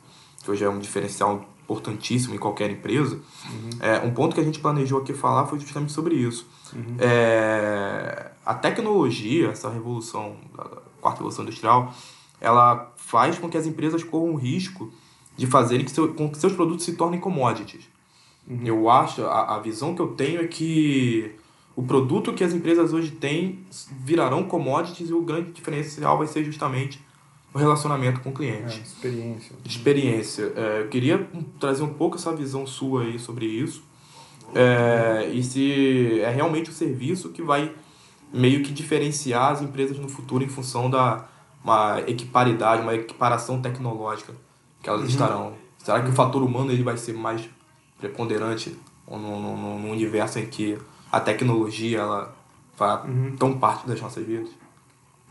que 0.44 0.50
hoje 0.50 0.64
é 0.64 0.70
um 0.70 0.80
diferencial 0.80 1.46
importantíssimo 1.64 2.36
em 2.36 2.38
qualquer 2.38 2.70
empresa, 2.70 3.16
uhum. 3.16 3.70
é, 3.80 4.00
um 4.00 4.12
ponto 4.12 4.34
que 4.34 4.42
a 4.42 4.44
gente 4.44 4.60
planejou 4.60 5.00
aqui 5.02 5.14
falar 5.14 5.46
foi 5.46 5.60
justamente 5.60 5.92
sobre 5.92 6.16
isso. 6.16 6.46
Uhum. 6.74 6.98
É, 7.00 8.32
a 8.46 8.54
tecnologia, 8.54 9.50
essa 9.50 9.70
revolução, 9.70 10.36
a 10.58 10.66
quarta 11.00 11.20
revolução 11.20 11.44
industrial, 11.44 11.94
ela 12.40 12.92
faz 12.98 13.38
com 13.38 13.50
que 13.50 13.58
as 13.58 13.66
empresas 13.66 14.04
corram 14.04 14.34
o 14.34 14.36
risco 14.36 14.92
de 15.38 15.48
fazerem 15.48 15.86
que 15.86 15.92
seu, 15.92 16.14
com 16.14 16.30
que 16.30 16.38
seus 16.38 16.54
produtos 16.54 16.84
se 16.84 16.94
tornem 16.94 17.20
commodities. 17.20 17.84
Uhum. 18.48 18.62
Eu 18.66 18.90
acho, 18.90 19.24
a, 19.24 19.56
a 19.56 19.60
visão 19.60 19.96
que 19.96 20.02
eu 20.02 20.10
tenho 20.10 20.42
é 20.42 20.48
que 20.48 21.36
o 21.76 21.84
produto 21.84 22.34
que 22.34 22.44
as 22.44 22.54
empresas 22.54 22.94
hoje 22.94 23.12
têm 23.12 23.60
virarão 24.04 24.44
commodities 24.44 25.10
e 25.10 25.14
o 25.14 25.22
grande 25.22 25.52
diferencial 25.52 26.18
vai 26.18 26.28
ser 26.28 26.44
justamente 26.44 27.00
o 27.54 27.58
relacionamento 27.58 28.22
com 28.22 28.30
o 28.30 28.34
cliente. 28.34 28.80
É, 28.80 28.82
experiência. 28.82 29.56
Experiência. 29.66 30.54
É, 30.56 30.82
eu 30.82 30.88
queria 30.88 31.30
trazer 31.60 31.84
um 31.84 31.94
pouco 31.94 32.18
essa 32.18 32.34
visão 32.36 32.66
sua 32.66 33.04
aí 33.04 33.20
sobre 33.20 33.46
isso. 33.46 33.84
É, 34.54 35.30
e 35.34 35.44
se 35.44 36.20
é 36.22 36.30
realmente 36.30 36.70
o 36.70 36.74
serviço 36.74 37.30
que 37.30 37.42
vai 37.42 37.74
meio 38.34 38.64
que 38.64 38.72
diferenciar 38.72 39.52
as 39.52 39.62
empresas 39.62 39.98
no 39.98 40.10
futuro 40.10 40.44
em 40.44 40.50
função 40.50 40.90
da 40.90 41.28
uma 41.64 42.02
equiparidade, 42.08 42.82
uma 42.82 42.96
equiparação 42.96 43.62
tecnológica 43.62 44.34
que 44.82 44.90
elas 44.90 45.02
uhum. 45.02 45.08
estarão. 45.08 45.54
Será 45.78 46.02
que 46.02 46.10
o 46.10 46.14
fator 46.14 46.42
humano 46.42 46.72
ele 46.72 46.84
vai 46.84 46.98
ser 46.98 47.14
mais 47.14 47.48
preponderante 48.00 48.76
no, 49.08 49.18
no, 49.18 49.80
no 49.80 49.92
universo 49.92 50.40
em 50.40 50.46
que 50.46 50.78
a 51.12 51.20
tecnologia 51.20 52.00
ela 52.00 52.36
faz 52.76 53.06
uhum. 53.06 53.36
tão 53.38 53.58
parte 53.58 53.88
das 53.88 54.00
nossas 54.02 54.26
vidas? 54.26 54.50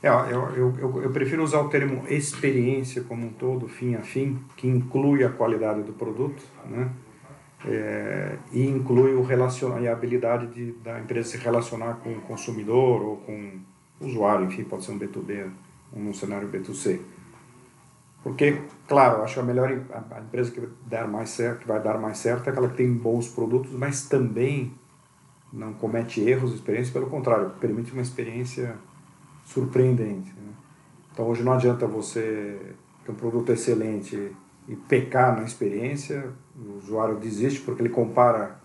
É, 0.03 0.09
eu, 0.09 0.41
eu, 0.57 0.75
eu, 0.79 1.03
eu, 1.03 1.11
prefiro 1.11 1.43
usar 1.43 1.61
o 1.61 1.69
termo 1.69 2.05
experiência 2.09 3.03
como 3.03 3.27
um 3.27 3.31
todo, 3.31 3.69
fim 3.69 3.95
a 3.95 4.03
fim, 4.03 4.39
que 4.57 4.67
inclui 4.67 5.25
a 5.25 5.31
qualidade 5.31 5.83
do 5.83 5.93
produto, 5.93 6.43
né? 6.67 6.91
É, 7.67 8.37
e 8.53 8.67
inclui 8.67 9.13
o 9.15 9.23
relacion, 9.23 9.73
a 9.73 9.93
habilidade 9.93 10.47
de, 10.47 10.73
da 10.83 10.99
empresa 10.99 11.33
se 11.33 11.37
relacionar 11.37 11.99
com 12.03 12.11
o 12.13 12.21
consumidor 12.23 13.03
ou 13.03 13.17
com 13.19 13.61
o 14.01 14.07
usuário, 14.07 14.47
enfim, 14.47 14.65
pode 14.65 14.85
ser 14.85 14.93
um 14.93 14.99
B2B 14.99 15.51
ou 15.93 16.01
num 16.01 16.15
cenário 16.15 16.49
B2C. 16.49 16.99
Porque, 18.23 18.63
claro, 18.89 19.23
acho 19.23 19.35
que 19.35 19.41
a 19.41 19.43
melhor 19.43 19.71
a 20.11 20.21
empresa 20.21 20.51
que 20.51 20.67
der 20.87 21.07
mais 21.07 21.31
certo, 21.31 21.61
que 21.61 21.69
vai 21.69 21.83
dar 21.83 21.99
mais 21.99 22.17
certo 22.17 22.47
é 22.47 22.51
aquela 22.51 22.69
que 22.71 22.77
tem 22.77 22.91
bons 22.91 23.29
produtos, 23.29 23.73
mas 23.73 24.09
também 24.09 24.73
não 25.53 25.73
comete 25.73 26.21
erros, 26.21 26.55
experiência, 26.55 26.93
pelo 26.93 27.07
contrário, 27.07 27.51
permite 27.61 27.93
uma 27.93 28.03
experiência 28.03 28.77
surpreendente. 29.45 30.31
Né? 30.31 30.53
Então 31.13 31.27
hoje 31.27 31.43
não 31.43 31.53
adianta 31.53 31.87
você 31.87 32.59
ter 33.05 33.11
um 33.11 33.15
produto 33.15 33.51
excelente 33.51 34.33
e 34.69 34.77
pecar 34.77 35.37
na 35.37 35.43
experiência, 35.43 36.33
o 36.57 36.79
usuário 36.79 37.17
desiste 37.17 37.61
porque 37.61 37.83
ele 37.83 37.89
compara 37.89 38.61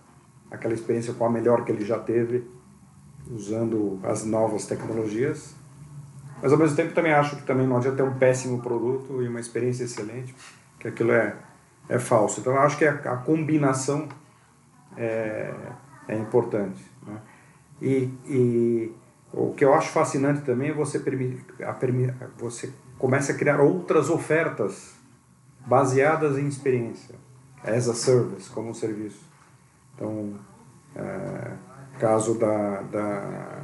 aquela 0.50 0.74
experiência 0.74 1.12
com 1.14 1.24
a 1.24 1.30
melhor 1.30 1.64
que 1.64 1.72
ele 1.72 1.84
já 1.84 1.98
teve 1.98 2.48
usando 3.30 3.98
as 4.04 4.24
novas 4.24 4.66
tecnologias. 4.66 5.54
Mas 6.40 6.52
ao 6.52 6.58
mesmo 6.58 6.76
tempo 6.76 6.94
também 6.94 7.12
acho 7.12 7.36
que 7.36 7.42
também 7.42 7.66
não 7.66 7.78
adianta 7.78 7.96
ter 7.96 8.02
um 8.02 8.14
péssimo 8.14 8.60
produto 8.60 9.22
e 9.22 9.28
uma 9.28 9.40
experiência 9.40 9.84
excelente, 9.84 10.34
que 10.78 10.86
aquilo 10.86 11.10
é, 11.10 11.34
é 11.88 11.98
falso. 11.98 12.40
Então 12.40 12.56
acho 12.58 12.78
que 12.78 12.84
a, 12.84 12.92
a 12.92 13.16
combinação 13.16 14.08
é, 14.96 15.52
é 16.08 16.16
importante. 16.16 16.84
Né? 17.06 17.20
E, 17.80 18.10
e 18.26 18.92
o 19.32 19.52
que 19.52 19.64
eu 19.64 19.74
acho 19.74 19.90
fascinante 19.90 20.42
também 20.42 20.70
é 20.70 20.72
você, 20.72 20.98
a, 21.62 22.26
você 22.38 22.72
começa 22.98 23.32
a 23.32 23.34
criar 23.36 23.60
outras 23.60 24.08
ofertas 24.08 24.94
baseadas 25.66 26.38
em 26.38 26.46
experiência, 26.46 27.14
as 27.62 27.88
a 27.88 27.94
service, 27.94 28.48
como 28.50 28.70
um 28.70 28.74
serviço. 28.74 29.20
Então, 29.94 30.34
é, 30.94 31.52
caso 31.98 32.38
da, 32.38 32.82
da 32.82 33.62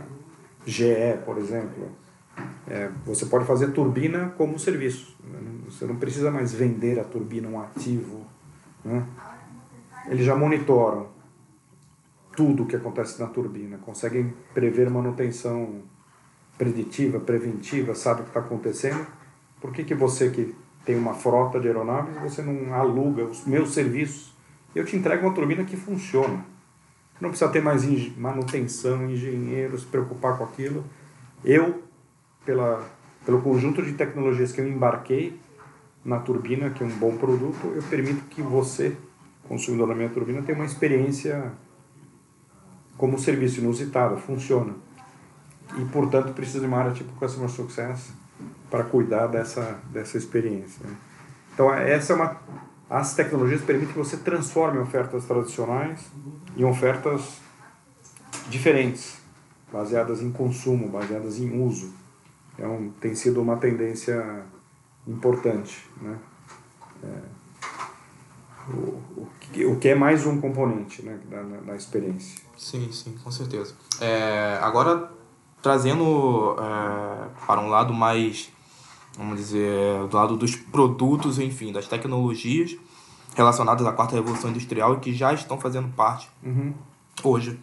GE, 0.67 1.19
por 1.25 1.39
exemplo, 1.39 1.91
é, 2.69 2.91
você 3.05 3.27
pode 3.27 3.45
fazer 3.45 3.73
turbina 3.73 4.35
como 4.37 4.55
um 4.55 4.59
serviço. 4.59 5.17
Você 5.67 5.87
não 5.87 5.97
precisa 5.97 6.31
mais 6.31 6.53
vender 6.53 6.99
a 6.99 7.05
turbina, 7.05 7.49
um 7.49 7.61
ativo. 7.61 8.27
Né? 8.85 9.07
Eles 10.09 10.27
já 10.27 10.35
monitoram 10.35 11.09
tudo 12.35 12.63
o 12.63 12.67
que 12.67 12.77
acontece 12.77 13.21
na 13.21 13.27
turbina, 13.27 13.79
conseguem 13.79 14.33
prever 14.55 14.91
manutenção 14.91 15.83
preditiva, 16.57 17.19
preventiva, 17.21 17.95
sabe 17.95 18.21
o 18.21 18.25
que 18.25 18.31
está 18.31 18.41
acontecendo. 18.41 19.07
Por 19.61 19.73
que, 19.73 19.85
que 19.85 19.95
você 19.95 20.31
que 20.31 20.55
tem 20.85 20.97
uma 20.97 21.15
frota 21.15 21.61
de 21.61 21.69
aeronaves, 21.69 22.15
você 22.21 22.43
não 22.43 22.75
aluga 22.75 23.25
os 23.25 23.45
meus 23.47 23.73
serviços? 23.73 24.33
Eu 24.75 24.85
te 24.85 24.97
entrego 24.97 25.27
uma 25.27 25.35
turbina 25.35 25.65
que 25.65 25.77
funciona. 25.77 26.45
Não 27.21 27.29
precisa 27.29 27.51
ter 27.51 27.63
mais 27.63 27.85
manutenção, 28.17 29.09
engenheiro, 29.09 29.79
se 29.79 29.87
preocupar 29.87 30.37
com 30.37 30.45
aquilo. 30.45 30.85
Eu, 31.45 31.83
pela, 32.45 32.85
pelo 33.25 33.41
conjunto 33.41 33.83
de 33.83 33.93
tecnologias 33.93 34.51
que 34.51 34.61
eu 34.61 34.69
embarquei 34.69 35.39
na 36.05 36.19
turbina, 36.19 36.71
que 36.71 36.83
é 36.83 36.87
um 36.87 36.91
bom 36.91 37.17
produto, 37.17 37.73
eu 37.75 37.83
permito 37.85 38.25
que 38.25 38.43
você, 38.43 38.97
consumidor 39.49 39.89
da 39.89 39.95
minha 39.95 40.09
turbina, 40.09 40.43
tenha 40.43 40.59
uma 40.59 40.65
experiência 40.65 41.53
como 42.97 43.19
serviço 43.19 43.61
inusitado, 43.61 44.17
funciona. 44.19 44.75
E, 45.79 45.85
portanto, 45.87 46.33
precisa 46.33 46.61
de 46.61 46.67
uma 46.67 46.79
área 46.79 46.93
tipo 46.93 47.13
Customer 47.15 47.49
Success 47.49 48.13
para 48.71 48.85
cuidar 48.85 49.27
dessa, 49.27 49.81
dessa 49.91 50.19
experiência. 50.19 50.87
Né? 50.87 50.95
Então, 51.55 51.73
essa 51.73 52.13
é 52.13 52.17
uma, 52.17 52.37
as 52.89 53.15
tecnologias 53.15 53.63
permitem 53.63 53.93
que 53.93 53.99
você 53.99 54.17
transforme 54.17 54.79
ofertas 54.79 55.25
tradicionais 55.25 56.01
em 56.57 56.65
ofertas 56.65 57.39
diferentes, 58.49 59.19
baseadas 59.73 60.23
em 60.23 60.31
consumo, 60.31 60.89
baseadas 60.89 61.39
em 61.39 61.63
uso. 61.63 61.93
Então, 62.55 62.93
tem 63.01 63.15
sido 63.15 63.41
uma 63.41 63.57
tendência 63.57 64.43
importante. 65.07 65.89
Né? 66.01 66.19
É, 67.03 67.19
o, 68.69 69.27
o, 69.67 69.77
que, 69.79 69.89
é 69.89 69.95
mais 69.95 70.27
um 70.27 70.41
componente 70.41 71.03
né, 71.03 71.19
da, 71.29 71.43
da 71.43 71.77
experiência. 71.77 72.41
Sim, 72.57 72.91
sim, 72.93 73.15
com 73.23 73.31
certeza. 73.31 73.75
É, 74.01 74.59
agora, 74.63 75.11
trazendo 75.61 76.57
é, 76.59 77.47
para 77.47 77.61
um 77.61 77.69
lado 77.69 77.93
mais, 77.93 78.51
vamos 79.17 79.37
dizer, 79.37 80.07
do 80.09 80.17
lado 80.17 80.37
dos 80.37 80.55
produtos, 80.57 81.39
enfim, 81.39 81.73
das 81.73 81.87
tecnologias 81.87 82.77
relacionadas 83.35 83.87
à 83.87 83.93
quarta 83.93 84.15
revolução 84.15 84.51
industrial 84.51 84.95
e 84.95 84.99
que 84.99 85.15
já 85.15 85.33
estão 85.33 85.59
fazendo 85.59 85.89
parte 85.95 86.29
uhum. 86.43 86.75
hoje 87.23 87.59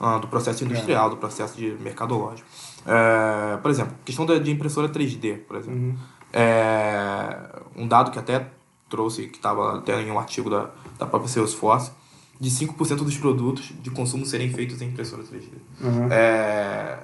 uh, 0.00 0.20
do 0.20 0.28
processo 0.28 0.64
industrial, 0.64 1.06
é. 1.06 1.10
do 1.10 1.16
processo 1.16 1.56
de 1.56 1.70
mercadológico. 1.80 2.46
É, 2.86 3.56
por 3.56 3.70
exemplo, 3.70 3.94
questão 4.04 4.24
de 4.26 4.50
impressora 4.50 4.88
3D, 4.88 5.38
por 5.40 5.56
exemplo. 5.56 5.78
Uhum. 5.78 5.96
É, 6.32 7.62
um 7.74 7.88
dado 7.88 8.10
que 8.10 8.18
até 8.18 8.46
trouxe, 8.88 9.26
que 9.26 9.36
estava 9.36 9.78
até 9.78 10.00
em 10.00 10.10
um 10.10 10.18
artigo 10.18 10.48
da, 10.48 10.70
da 10.98 11.06
própria 11.06 11.28
Salesforce, 11.28 11.90
de 12.38 12.50
5% 12.50 12.96
dos 12.96 13.16
produtos 13.16 13.72
de 13.82 13.90
consumo 13.90 14.26
serem 14.26 14.52
feitos 14.52 14.80
em 14.82 14.88
impressora 14.88 15.22
3D. 15.22 15.48
Uhum. 15.80 16.12
É, 16.12 16.98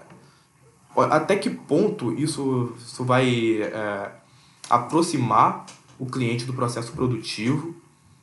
até 0.96 1.36
que 1.36 1.48
ponto 1.48 2.12
isso, 2.12 2.72
isso 2.78 3.04
vai 3.04 3.62
é, 3.62 4.12
aproximar 4.68 5.64
o 5.98 6.06
cliente 6.06 6.44
do 6.44 6.52
processo 6.52 6.92
produtivo 6.92 7.74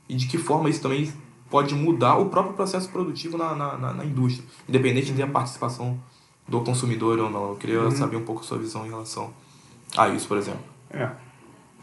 e 0.07 0.15
de 0.15 0.27
que 0.27 0.37
forma 0.37 0.69
isso 0.69 0.81
também 0.81 1.11
pode 1.49 1.73
mudar 1.73 2.17
o 2.17 2.29
próprio 2.29 2.53
processo 2.53 2.89
produtivo 2.89 3.37
na, 3.37 3.55
na, 3.55 3.77
na, 3.77 3.93
na 3.93 4.05
indústria, 4.05 4.45
independente 4.67 5.11
de 5.11 5.21
a 5.21 5.27
participação 5.27 5.99
do 6.47 6.61
consumidor 6.61 7.19
ou 7.19 7.29
não. 7.29 7.49
Eu 7.49 7.55
queria 7.55 7.81
uhum. 7.81 7.91
saber 7.91 8.17
um 8.17 8.23
pouco 8.23 8.41
a 8.41 8.43
sua 8.43 8.57
visão 8.57 8.85
em 8.85 8.89
relação 8.89 9.31
a 9.97 10.09
isso, 10.09 10.27
por 10.27 10.37
exemplo. 10.37 10.61
É. 10.91 11.09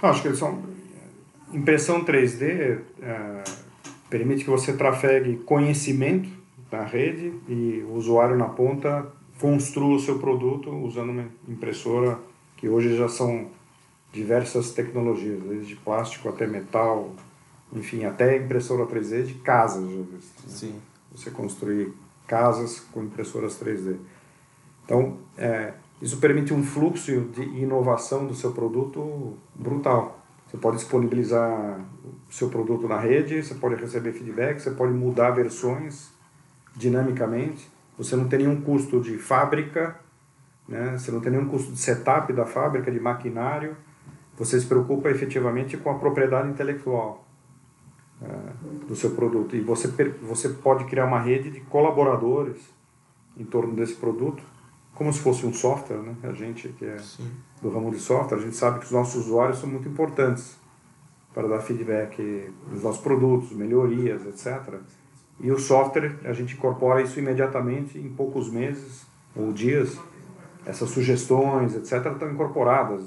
Eu 0.03 0.09
acho 0.09 0.23
que 0.23 0.29
eles 0.29 0.39
são... 0.39 0.63
Impressão 1.53 2.05
3D... 2.05 2.81
É 3.03 3.43
permite 4.09 4.45
que 4.45 4.51
você 4.51 4.73
trafegue 4.73 5.37
conhecimento 5.39 6.29
na 6.71 6.85
rede 6.85 7.33
e 7.49 7.85
o 7.89 7.95
usuário 7.95 8.37
na 8.37 8.49
ponta 8.49 9.07
construa 9.41 9.97
o 9.97 10.01
seu 10.01 10.19
produto 10.19 10.71
usando 10.71 11.11
uma 11.11 11.27
impressora 11.49 12.19
que 12.57 12.69
hoje 12.69 12.97
já 12.97 13.09
são 13.09 13.49
diversas 14.13 14.71
tecnologias, 14.71 15.43
desde 15.43 15.77
plástico 15.77 16.29
até 16.29 16.47
metal, 16.47 17.13
enfim, 17.73 18.05
até 18.05 18.37
impressora 18.37 18.87
3D 18.87 19.25
de 19.25 19.35
casas. 19.35 19.85
Já 19.85 19.97
visto, 19.97 20.43
né? 20.47 20.49
Sim. 20.49 20.75
Você 21.15 21.31
construir 21.31 21.93
casas 22.27 22.81
com 22.81 23.03
impressoras 23.03 23.61
3D. 23.61 23.97
Então, 24.85 25.19
é, 25.37 25.75
isso 26.01 26.17
permite 26.19 26.55
um 26.55 26.63
fluxo 26.63 27.21
de 27.35 27.43
inovação 27.43 28.27
do 28.27 28.35
seu 28.35 28.53
produto 28.53 29.37
brutal. 29.55 30.26
Você 30.47 30.57
pode 30.57 30.77
disponibilizar 30.77 31.81
seu 32.31 32.49
produto 32.49 32.87
na 32.87 32.99
rede, 32.99 33.43
você 33.43 33.55
pode 33.55 33.75
receber 33.75 34.13
feedback, 34.13 34.61
você 34.61 34.71
pode 34.71 34.93
mudar 34.93 35.31
versões 35.31 36.13
dinamicamente. 36.75 37.69
Você 37.99 38.15
não 38.15 38.29
tem 38.29 38.41
nenhum 38.41 38.61
custo 38.61 39.01
de 39.01 39.19
fábrica, 39.19 39.99
né? 40.69 40.97
você 40.97 41.11
não 41.11 41.21
tem 41.21 41.33
nenhum 41.33 41.49
custo 41.49 41.73
de 41.73 41.79
setup 41.79 42.33
da 42.33 42.47
fábrica, 42.47 42.91
de 42.91 43.01
maquinário. 43.01 43.77
Você 44.39 44.61
se 44.61 44.67
preocupa 44.67 45.11
efetivamente 45.11 45.77
com 45.77 45.91
a 45.91 45.95
propriedade 45.95 46.49
intelectual 46.49 47.27
é, 48.23 48.87
do 48.87 48.95
seu 48.95 49.11
produto. 49.11 49.57
E 49.57 49.61
você, 49.61 49.89
você 50.23 50.51
pode 50.51 50.85
criar 50.85 51.07
uma 51.07 51.21
rede 51.21 51.51
de 51.51 51.61
colaboradores 51.63 52.59
em 53.37 53.45
torno 53.45 53.75
desse 53.75 53.95
produto 53.95 54.43
como 54.97 55.13
se 55.13 55.21
fosse 55.21 55.47
um 55.47 55.53
software, 55.53 55.99
né? 55.99 56.17
A 56.23 56.33
gente 56.33 56.69
que 56.71 56.85
é 56.85 56.99
Sim. 56.99 57.31
do 57.61 57.69
ramo 57.69 57.91
de 57.91 57.99
software, 57.99 58.39
a 58.39 58.41
gente 58.41 58.57
sabe 58.57 58.79
que 58.81 58.87
os 58.87 58.91
nossos 58.91 59.27
usuários 59.27 59.59
são 59.59 59.69
muito 59.69 59.87
importantes 59.89 60.57
para 61.35 61.47
dar 61.47 61.61
feedback 61.61 62.51
dos 62.71 62.83
nossos 62.83 63.03
produtos, 63.03 63.53
melhorias, 63.53 64.25
etc. 64.27 64.81
E 65.39 65.51
o 65.51 65.59
software, 65.59 66.19
a 66.25 66.33
gente 66.33 66.55
incorpora 66.55 67.03
isso 67.03 67.19
imediatamente 67.19 67.99
em 67.99 68.09
poucos 68.09 68.51
meses 68.51 69.07
ou 69.37 69.53
dias. 69.53 69.99
Essas 70.65 70.89
sugestões, 70.89 71.77
etc., 71.77 72.13
estão 72.13 72.31
incorporadas 72.31 73.05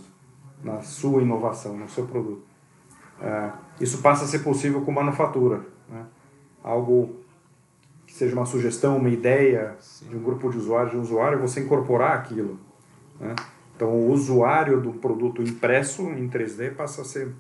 na 0.64 0.82
sua 0.82 1.24
inovação, 1.24 1.76
no 1.76 1.90
seu 1.90 2.06
produto. 2.06 2.44
É, 3.20 3.52
isso 3.82 3.98
passa 3.98 4.26
a 4.26 4.28
ser 4.28 4.40
possível 4.40 4.82
com 4.82 4.92
manufatura. 4.92 5.62
Né? 5.90 6.06
Algo 6.64 7.19
seja 8.20 8.36
uma 8.36 8.46
sugestão, 8.46 8.98
uma 8.98 9.10
ideia 9.10 9.76
Sim. 9.80 10.10
de 10.10 10.16
um 10.18 10.20
grupo 10.22 10.50
de 10.50 10.58
usuários, 10.58 10.92
de 10.92 10.98
um 10.98 11.02
usuário, 11.02 11.40
você 11.40 11.62
incorporar 11.62 12.18
aquilo. 12.18 12.60
Né? 13.20 13.34
Então, 13.76 13.90
o 13.90 14.12
usuário 14.12 14.82
do 14.82 14.92
produto 14.92 15.42
impresso 15.42 16.04
em 16.10 16.30
3D 16.30 16.76
passa 16.76 17.02
a 17.02 17.06
ser 17.06 17.32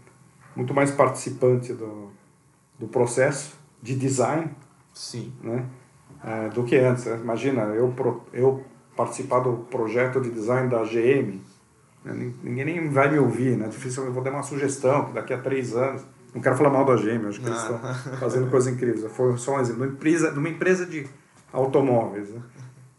muito 0.56 0.74
mais 0.74 0.90
participante 0.90 1.74
do, 1.74 2.10
do 2.80 2.88
processo 2.88 3.58
de 3.82 3.94
design 3.94 4.50
Sim. 4.94 5.34
Né? 5.44 5.66
É, 6.24 6.50
do 6.50 6.64
que 6.64 6.78
antes. 6.78 7.06
Imagina, 7.06 7.64
eu, 7.64 7.94
eu 8.34 8.64
participar 8.96 9.40
do 9.40 9.58
projeto 9.70 10.22
de 10.22 10.30
design 10.30 10.70
da 10.70 10.84
GM, 10.84 11.40
né? 12.04 12.34
ninguém 12.44 12.66
nem 12.66 12.90
vai 12.90 13.12
me 13.12 13.20
ouvir, 13.20 13.58
né? 13.58 13.68
Difícil, 13.68 14.04
eu 14.04 14.12
vou 14.12 14.24
dar 14.24 14.32
uma 14.32 14.44
sugestão 14.44 15.06
que 15.06 15.14
daqui 15.14 15.34
a 15.34 15.38
três 15.38 15.76
anos 15.76 16.06
não 16.34 16.42
quero 16.42 16.56
falar 16.56 16.70
mal 16.70 16.86
da 16.86 16.96
GM, 16.96 17.28
acho 17.28 17.40
que 17.40 17.48
eles 17.48 17.62
estão 17.62 17.80
fazendo 18.20 18.50
coisas 18.50 18.72
incríveis. 18.72 19.12
Foi 19.12 19.38
só 19.38 19.56
um 19.56 19.60
exemplo. 19.60 19.82
Numa 19.82 19.94
empresa, 19.94 20.32
numa 20.32 20.50
empresa 20.50 20.86
de 20.86 21.08
automóveis, 21.52 22.30
né? 22.30 22.42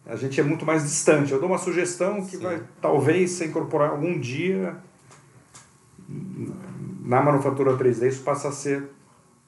a 0.06 0.16
gente 0.16 0.40
é 0.40 0.42
muito 0.42 0.66
mais 0.66 0.82
distante. 0.82 1.32
Eu 1.32 1.38
dou 1.38 1.48
uma 1.48 1.58
sugestão 1.58 2.24
que 2.24 2.36
Sim. 2.36 2.42
vai 2.42 2.62
talvez 2.80 3.32
ser 3.32 3.46
incorporar 3.46 3.90
algum 3.90 4.18
dia 4.18 4.76
na 7.04 7.22
manufatura 7.22 7.76
3D, 7.76 8.08
isso 8.08 8.22
passa 8.22 8.48
a 8.48 8.52
ser 8.52 8.88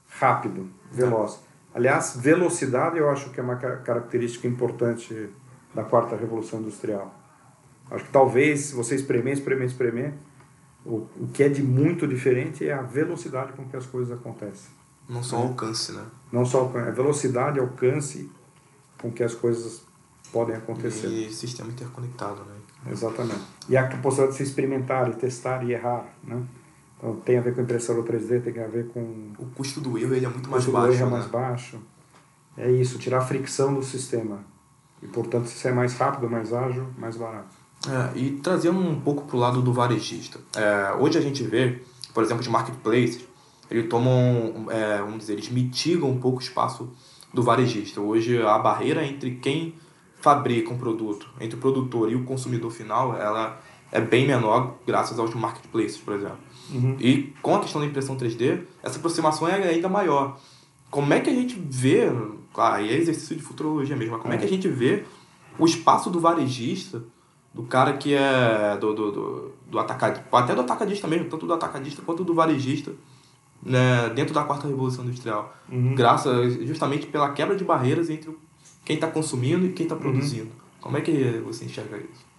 rápido, 0.09 0.69
veloz. 0.91 1.41
Aliás, 1.75 2.17
velocidade 2.17 2.99
eu 2.99 3.09
acho 3.11 3.31
que 3.31 3.41
é 3.41 3.43
uma 3.43 3.57
característica 3.57 4.47
importante 4.47 5.31
da 5.75 5.83
quarta 5.83 6.17
revolução 6.17 6.61
industrial. 6.61 7.15
Acho 7.91 8.05
que 8.05 8.11
talvez, 8.11 8.61
se 8.67 8.75
você 8.75 8.95
espremer, 8.95 9.35
espremer, 9.35 9.67
espremer, 9.67 10.15
o, 10.85 11.07
o 11.17 11.29
que 11.33 11.43
é 11.43 11.49
de 11.49 11.63
muito 11.63 12.07
diferente 12.07 12.67
é 12.67 12.73
a 12.73 12.83
velocidade 12.83 13.53
com 13.53 13.65
que 13.65 13.77
as 13.77 13.87
coisas 13.87 14.17
acontecem. 14.17 14.71
Não 15.09 15.23
só 15.23 15.39
o 15.41 15.49
alcance, 15.49 15.93
né? 15.93 16.05
Não 16.31 16.45
só 16.45 16.65
a 16.75 16.91
velocidade, 16.91 17.61
alcance 17.61 18.31
com 18.99 19.11
que 19.11 19.23
as 19.23 19.35
coisas 19.35 19.83
podem 20.33 20.57
acontecer. 20.57 21.09
E 21.09 21.33
sistema 21.33 21.71
interconectado, 21.71 22.43
né? 22.45 22.91
Exatamente. 22.91 23.43
E 23.69 23.77
a 23.77 23.87
possibilidade 23.99 24.33
de 24.33 24.37
se 24.39 24.43
experimentar 24.43 25.11
e 25.11 25.15
testar 25.15 25.65
e 25.65 25.73
errar, 25.73 26.07
né? 26.25 26.43
Então 26.97 27.17
tem 27.17 27.37
a 27.37 27.41
ver 27.41 27.55
com 27.55 27.63
impressora 27.63 28.03
3D, 28.03 28.43
tem 28.43 28.63
a 28.63 28.69
ver 28.69 28.89
com... 28.89 29.33
O 29.39 29.47
custo 29.55 29.81
do 29.81 29.99
erro 29.99 30.15
ele 30.15 30.25
é 30.25 30.29
muito 30.29 30.49
mais 30.49 30.65
baixo, 30.65 30.71
O 30.71 30.89
custo 30.89 30.89
do 30.89 30.95
erro 30.95 31.03
é 31.03 31.11
né? 31.11 31.19
mais 31.19 31.31
baixo. 31.31 31.79
É 32.57 32.71
isso, 32.71 32.99
tirar 32.99 33.19
a 33.19 33.23
fricção 33.23 33.75
do 33.75 33.83
sistema. 33.83 34.45
E, 35.03 35.07
portanto, 35.07 35.47
se 35.47 35.67
é 35.67 35.73
mais 35.73 35.95
rápido, 35.95 36.31
mais 36.31 36.53
ágil, 36.53 36.87
mais 36.97 37.17
barato. 37.17 37.62
É, 37.89 38.19
e 38.19 38.31
trazendo 38.33 38.79
um 38.79 39.01
pouco 39.01 39.25
para 39.27 39.37
o 39.37 39.41
lado 39.41 39.61
do 39.61 39.73
varejista. 39.73 40.39
É, 40.57 40.95
hoje 40.99 41.19
a 41.19 41.21
gente 41.21 41.43
vê, 41.43 41.81
por 42.15 42.23
exemplo, 42.23 42.43
de 42.43 42.49
marketplaces, 42.49 43.25
eles 43.71 43.89
tomam, 43.89 44.67
é, 44.71 44.99
vamos 44.99 45.19
dizer, 45.19 45.33
eles 45.33 45.49
mitigam 45.49 46.11
um 46.11 46.19
pouco 46.19 46.39
o 46.39 46.41
espaço 46.41 46.91
do 47.33 47.43
varejista. 47.43 48.01
Hoje 48.01 48.41
a 48.41 48.59
barreira 48.59 49.05
entre 49.05 49.33
quem 49.37 49.75
fabrica 50.21 50.73
um 50.73 50.79
produto, 50.79 51.29
entre 51.41 51.57
o 51.57 51.61
produtor 51.61 52.11
e 52.11 52.15
o 52.15 52.25
consumidor 52.25 52.71
final, 52.71 53.17
ela 53.17 53.61
é 53.91 54.01
bem 54.01 54.27
menor 54.27 54.77
graças 54.87 55.19
aos 55.19 55.35
marketplaces, 55.35 55.99
por 55.99 56.15
exemplo. 56.15 56.39
Uhum. 56.71 56.97
E 57.01 57.35
com 57.43 57.57
a 57.57 57.61
questão 57.61 57.81
da 57.81 57.87
impressão 57.87 58.17
3D, 58.17 58.63
essa 58.83 58.99
aproximação 58.99 59.49
é 59.49 59.55
ainda 59.69 59.89
maior. 59.89 60.39
Como 60.91 61.13
é 61.13 61.21
que 61.21 61.29
a 61.29 61.35
gente 61.35 61.61
vê, 61.69 62.11
claro, 62.53 62.77
aí 62.77 62.91
é 62.91 62.97
exercício 62.97 63.35
de 63.35 63.43
futurologia 63.43 63.97
mesmo, 63.97 64.13
mas 64.13 64.23
como 64.23 64.33
é, 64.33 64.37
é 64.37 64.39
que 64.39 64.45
a 64.45 64.49
gente 64.49 64.69
vê 64.69 65.05
o 65.59 65.65
espaço 65.65 66.11
do 66.11 66.21
varejista 66.21 67.03
do 67.55 67.63
cara 67.65 67.95
que 67.95 68.15
é 68.15 68.77
do, 68.81 68.95
do, 68.95 69.13
do, 69.13 69.53
do 69.71 69.79
atacadista, 69.79 70.25
até 70.33 70.55
do 70.55 70.61
atacadista 70.63 71.07
mesmo, 71.07 71.29
tanto 71.29 71.47
do 71.47 71.53
atacadista 71.53 72.03
quanto 72.03 72.25
do 72.25 72.35
varejista, 72.35 72.93
né, 73.63 74.11
dentro 74.15 74.35
da 74.35 74.43
quarta 74.43 74.67
revolução 74.67 75.05
industrial. 75.05 75.55
Uhum. 75.71 75.95
Graças 75.95 76.55
justamente 76.67 77.07
pela 77.07 77.31
quebra 77.33 77.55
de 77.55 77.65
barreiras 77.65 78.09
entre 78.11 78.37
quem 78.85 78.97
está 78.97 79.07
consumindo 79.07 79.67
e 79.67 79.73
quem 79.73 79.85
está 79.85 79.95
uhum. 79.95 80.01
produzindo. 80.01 80.45
Uhum. 80.45 80.81
Como 80.81 80.97
é 80.97 81.01
que 81.01 81.13
você 81.45 81.65
enxerga 81.65 81.97
isso? 81.97 82.33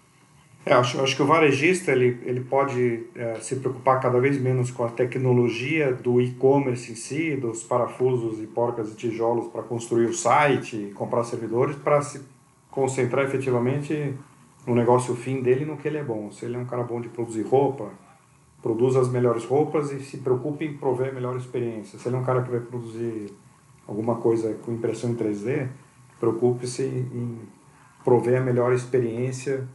É, 0.66 0.74
acho, 0.74 1.02
acho 1.02 1.16
que 1.16 1.22
o 1.22 1.26
varejista 1.26 1.92
ele, 1.92 2.22
ele 2.24 2.40
pode 2.40 3.04
é, 3.16 3.36
se 3.42 3.58
preocupar 3.58 4.00
cada 4.00 4.20
vez 4.20 4.40
menos 4.40 4.72
com 4.72 4.86
a 4.86 4.90
tecnologia 4.90 5.94
do 5.94 6.22
e-commerce 6.22 6.94
em 6.94 6.96
si, 6.96 7.36
dos 7.36 7.64
parafusos 7.64 8.42
e 8.42 8.48
porcas 8.48 8.92
e 8.92 8.96
tijolos 8.96 9.48
para 9.48 9.62
construir 9.62 10.06
o 10.06 10.14
site, 10.14 10.94
comprar 10.96 11.26
servidores, 11.26 11.76
para 11.76 12.02
se 12.02 12.22
concentrar 12.72 13.26
efetivamente 13.26 14.14
no 14.66 14.76
negócio 14.76 15.16
fim 15.16 15.42
dele 15.42 15.66
no 15.66 15.78
que 15.78 15.88
ele 15.88 15.98
é 15.98 16.04
bom. 16.04 16.32
Se 16.32 16.46
ele 16.46 16.56
é 16.56 16.60
um 16.60 16.66
cara 16.66 16.84
bom 16.84 17.02
de 17.02 17.10
produzir 17.10 17.44
roupa, 17.44 17.90
produza 18.62 19.02
as 19.02 19.10
melhores 19.10 19.44
roupas 19.44 19.92
e 19.92 20.00
se 20.02 20.18
preocupe 20.18 20.66
em 20.66 20.78
prover 20.78 21.10
a 21.10 21.12
melhor 21.12 21.36
experiência. 21.36 22.00
Se 22.00 22.08
ele 22.08 22.16
é 22.16 22.20
um 22.20 22.24
cara 22.24 22.42
que 22.42 22.50
vai 22.50 22.62
produzir 22.62 23.34
alguma 23.88 24.16
coisa 24.16 24.54
com 24.66 24.72
impressão 24.72 25.12
em 25.12 25.16
3D, 25.16 25.68
preocupe-se 26.20 26.84
em 26.84 27.40
prover 28.04 28.42
a 28.42 28.44
melhor 28.44 28.74
experiência, 28.74 29.68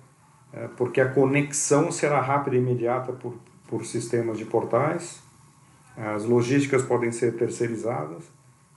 é, 0.52 0.68
porque 0.76 1.00
a 1.00 1.08
conexão 1.10 1.92
será 1.92 2.20
rápida 2.20 2.56
e 2.56 2.58
imediata 2.58 3.12
por, 3.12 3.34
por 3.68 3.84
sistemas 3.84 4.38
de 4.38 4.46
portais, 4.46 5.22
as 5.96 6.24
logísticas 6.24 6.82
podem 6.82 7.10
ser 7.10 7.36
terceirizadas, 7.36 8.22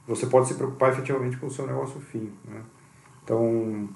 você 0.08 0.26
pode 0.26 0.48
se 0.48 0.56
preocupar 0.56 0.92
efetivamente 0.92 1.38
com 1.38 1.46
o 1.46 1.52
seu 1.52 1.68
negócio 1.68 2.02
fim. 2.02 2.32
Né? 2.46 2.62
Então, 3.24 3.88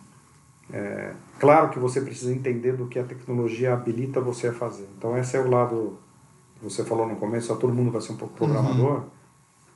é, 0.74 1.14
claro 1.40 1.70
que 1.70 1.80
você 1.80 2.02
precisa 2.02 2.34
entender 2.34 2.74
do 2.74 2.88
que 2.88 2.98
a 2.98 3.04
tecnologia 3.04 3.74
habilita 3.74 4.20
você 4.20 4.48
a 4.48 4.54
fazer. 4.54 4.88
Então, 4.98 5.18
esse 5.18 5.38
é 5.38 5.40
o 5.40 5.50
lado 5.50 5.98
que 6.58 6.64
você 6.64 6.84
falou 6.84 7.08
no 7.08 7.16
começo: 7.16 7.56
todo 7.56 7.74
mundo 7.74 7.92
vai 7.92 8.02
ser 8.02 8.14
um 8.14 8.18
pouco 8.18 8.36
programador. 8.36 8.98
Uhum. 8.98 9.04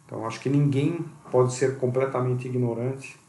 Então, 0.06 0.26
acho 0.26 0.40
que 0.40 0.50
ninguém 0.50 1.06
pode 1.32 1.54
ser 1.54 1.78
completamente 1.78 2.48
ignorante 2.48 3.20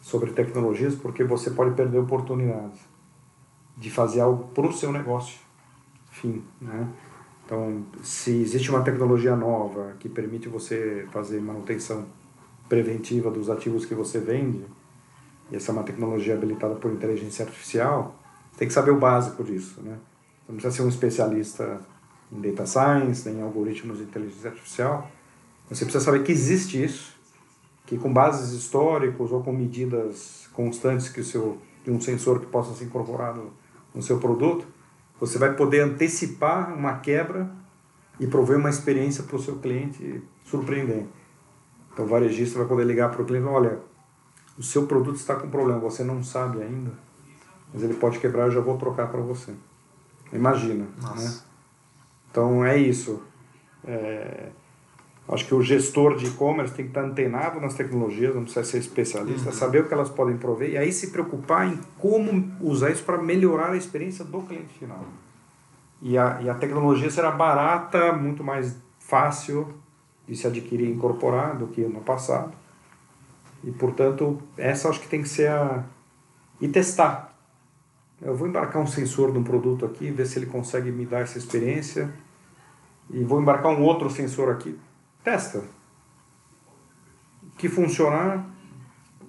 sobre 0.00 0.30
tecnologias, 0.30 0.94
porque 0.94 1.24
você 1.24 1.50
pode 1.50 1.74
perder 1.74 1.98
oportunidades 1.98 2.78
de 3.76 3.90
fazer 3.90 4.20
algo 4.20 4.44
para 4.54 4.66
o 4.66 4.72
seu 4.72 4.92
negócio. 4.92 5.40
Fim, 6.10 6.44
né? 6.60 6.88
Então, 7.44 7.84
se 8.02 8.30
existe 8.30 8.70
uma 8.70 8.82
tecnologia 8.82 9.34
nova 9.34 9.94
que 9.98 10.08
permite 10.08 10.48
você 10.48 11.06
fazer 11.10 11.40
manutenção 11.40 12.06
preventiva 12.68 13.30
dos 13.30 13.50
ativos 13.50 13.84
que 13.84 13.94
você 13.94 14.18
vende, 14.18 14.64
e 15.50 15.56
essa 15.56 15.70
é 15.70 15.72
uma 15.72 15.82
tecnologia 15.82 16.34
habilitada 16.34 16.74
por 16.74 16.92
inteligência 16.92 17.44
artificial, 17.44 18.14
tem 18.56 18.68
que 18.68 18.74
saber 18.74 18.90
o 18.90 18.98
básico 18.98 19.42
disso, 19.42 19.80
né? 19.82 19.98
Você 20.46 20.52
não 20.52 20.56
precisa 20.56 20.76
ser 20.76 20.82
um 20.82 20.88
especialista 20.88 21.80
em 22.30 22.40
data 22.40 22.66
science, 22.66 23.28
nem 23.28 23.38
em 23.38 23.42
algoritmos 23.42 23.98
de 23.98 24.04
inteligência 24.04 24.50
artificial. 24.50 25.10
Você 25.68 25.84
precisa 25.84 26.04
saber 26.04 26.22
que 26.22 26.32
existe 26.32 26.82
isso, 26.82 27.14
que 27.86 27.96
com 27.96 28.12
bases 28.12 28.52
históricos 28.52 29.32
ou 29.32 29.42
com 29.42 29.52
medidas 29.52 30.48
constantes 30.52 31.08
que 31.08 31.20
o 31.20 31.24
seu 31.24 31.58
de 31.84 31.90
um 31.90 32.00
sensor 32.00 32.40
que 32.40 32.46
possa 32.46 32.74
ser 32.74 32.84
incorporado 32.84 33.52
no 33.94 34.02
seu 34.02 34.18
produto, 34.18 34.66
você 35.20 35.38
vai 35.38 35.54
poder 35.54 35.80
antecipar 35.80 36.74
uma 36.74 36.98
quebra 36.98 37.50
e 38.18 38.26
prover 38.26 38.58
uma 38.58 38.70
experiência 38.70 39.22
para 39.22 39.36
o 39.36 39.42
seu 39.42 39.56
cliente 39.56 40.22
surpreendente. 40.44 41.08
Então 41.92 42.06
o 42.06 42.08
varejista 42.08 42.58
vai 42.58 42.66
poder 42.66 42.84
ligar 42.84 43.10
para 43.10 43.22
o 43.22 43.24
cliente, 43.24 43.46
olha, 43.46 43.80
o 44.58 44.62
seu 44.62 44.86
produto 44.86 45.16
está 45.16 45.34
com 45.34 45.48
problema, 45.48 45.78
você 45.80 46.04
não 46.04 46.22
sabe 46.22 46.62
ainda, 46.62 46.92
mas 47.72 47.82
ele 47.82 47.94
pode 47.94 48.18
quebrar, 48.18 48.46
eu 48.46 48.50
já 48.52 48.60
vou 48.60 48.76
trocar 48.78 49.08
para 49.08 49.20
você. 49.20 49.52
Imagina. 50.32 50.84
Né? 51.16 51.40
Então 52.30 52.64
é 52.64 52.76
isso. 52.76 53.22
É... 53.84 54.48
Acho 55.26 55.46
que 55.46 55.54
o 55.54 55.62
gestor 55.62 56.16
de 56.16 56.26
e-commerce 56.26 56.74
tem 56.74 56.84
que 56.84 56.90
estar 56.90 57.02
antenado 57.02 57.58
nas 57.58 57.74
tecnologias, 57.74 58.34
não 58.34 58.42
precisa 58.42 58.64
ser 58.64 58.78
especialista, 58.78 59.48
uhum. 59.48 59.54
saber 59.54 59.80
o 59.80 59.88
que 59.88 59.94
elas 59.94 60.10
podem 60.10 60.36
prover 60.36 60.70
e 60.70 60.76
aí 60.76 60.92
se 60.92 61.10
preocupar 61.10 61.66
em 61.66 61.80
como 61.98 62.52
usar 62.60 62.90
isso 62.90 63.02
para 63.04 63.16
melhorar 63.16 63.70
a 63.70 63.76
experiência 63.76 64.22
do 64.22 64.42
cliente 64.42 64.74
final. 64.74 65.02
E 66.02 66.18
a, 66.18 66.42
e 66.42 66.50
a 66.50 66.54
tecnologia 66.54 67.10
será 67.10 67.30
barata, 67.30 68.12
muito 68.12 68.44
mais 68.44 68.76
fácil 68.98 69.72
de 70.28 70.36
se 70.36 70.46
adquirir 70.46 70.88
e 70.88 70.92
incorporar 70.92 71.56
do 71.56 71.68
que 71.68 71.80
no 71.82 72.00
passado. 72.00 72.52
E, 73.64 73.70
portanto, 73.72 74.40
essa 74.56 74.88
acho 74.88 75.00
que 75.00 75.08
tem 75.08 75.22
que 75.22 75.28
ser 75.28 75.48
a... 75.48 75.84
E 76.60 76.68
testar. 76.68 77.36
Eu 78.22 78.34
vou 78.34 78.46
embarcar 78.46 78.80
um 78.80 78.86
sensor 78.86 79.32
de 79.32 79.38
um 79.38 79.44
produto 79.44 79.84
aqui, 79.84 80.10
ver 80.10 80.26
se 80.26 80.38
ele 80.38 80.46
consegue 80.46 80.90
me 80.90 81.04
dar 81.04 81.20
essa 81.20 81.36
experiência. 81.36 82.12
E 83.10 83.22
vou 83.24 83.40
embarcar 83.40 83.72
um 83.72 83.82
outro 83.82 84.08
sensor 84.08 84.50
aqui 84.50 84.78
Testa. 85.24 85.64
O 87.42 87.56
que 87.56 87.66
funcionar, 87.68 88.44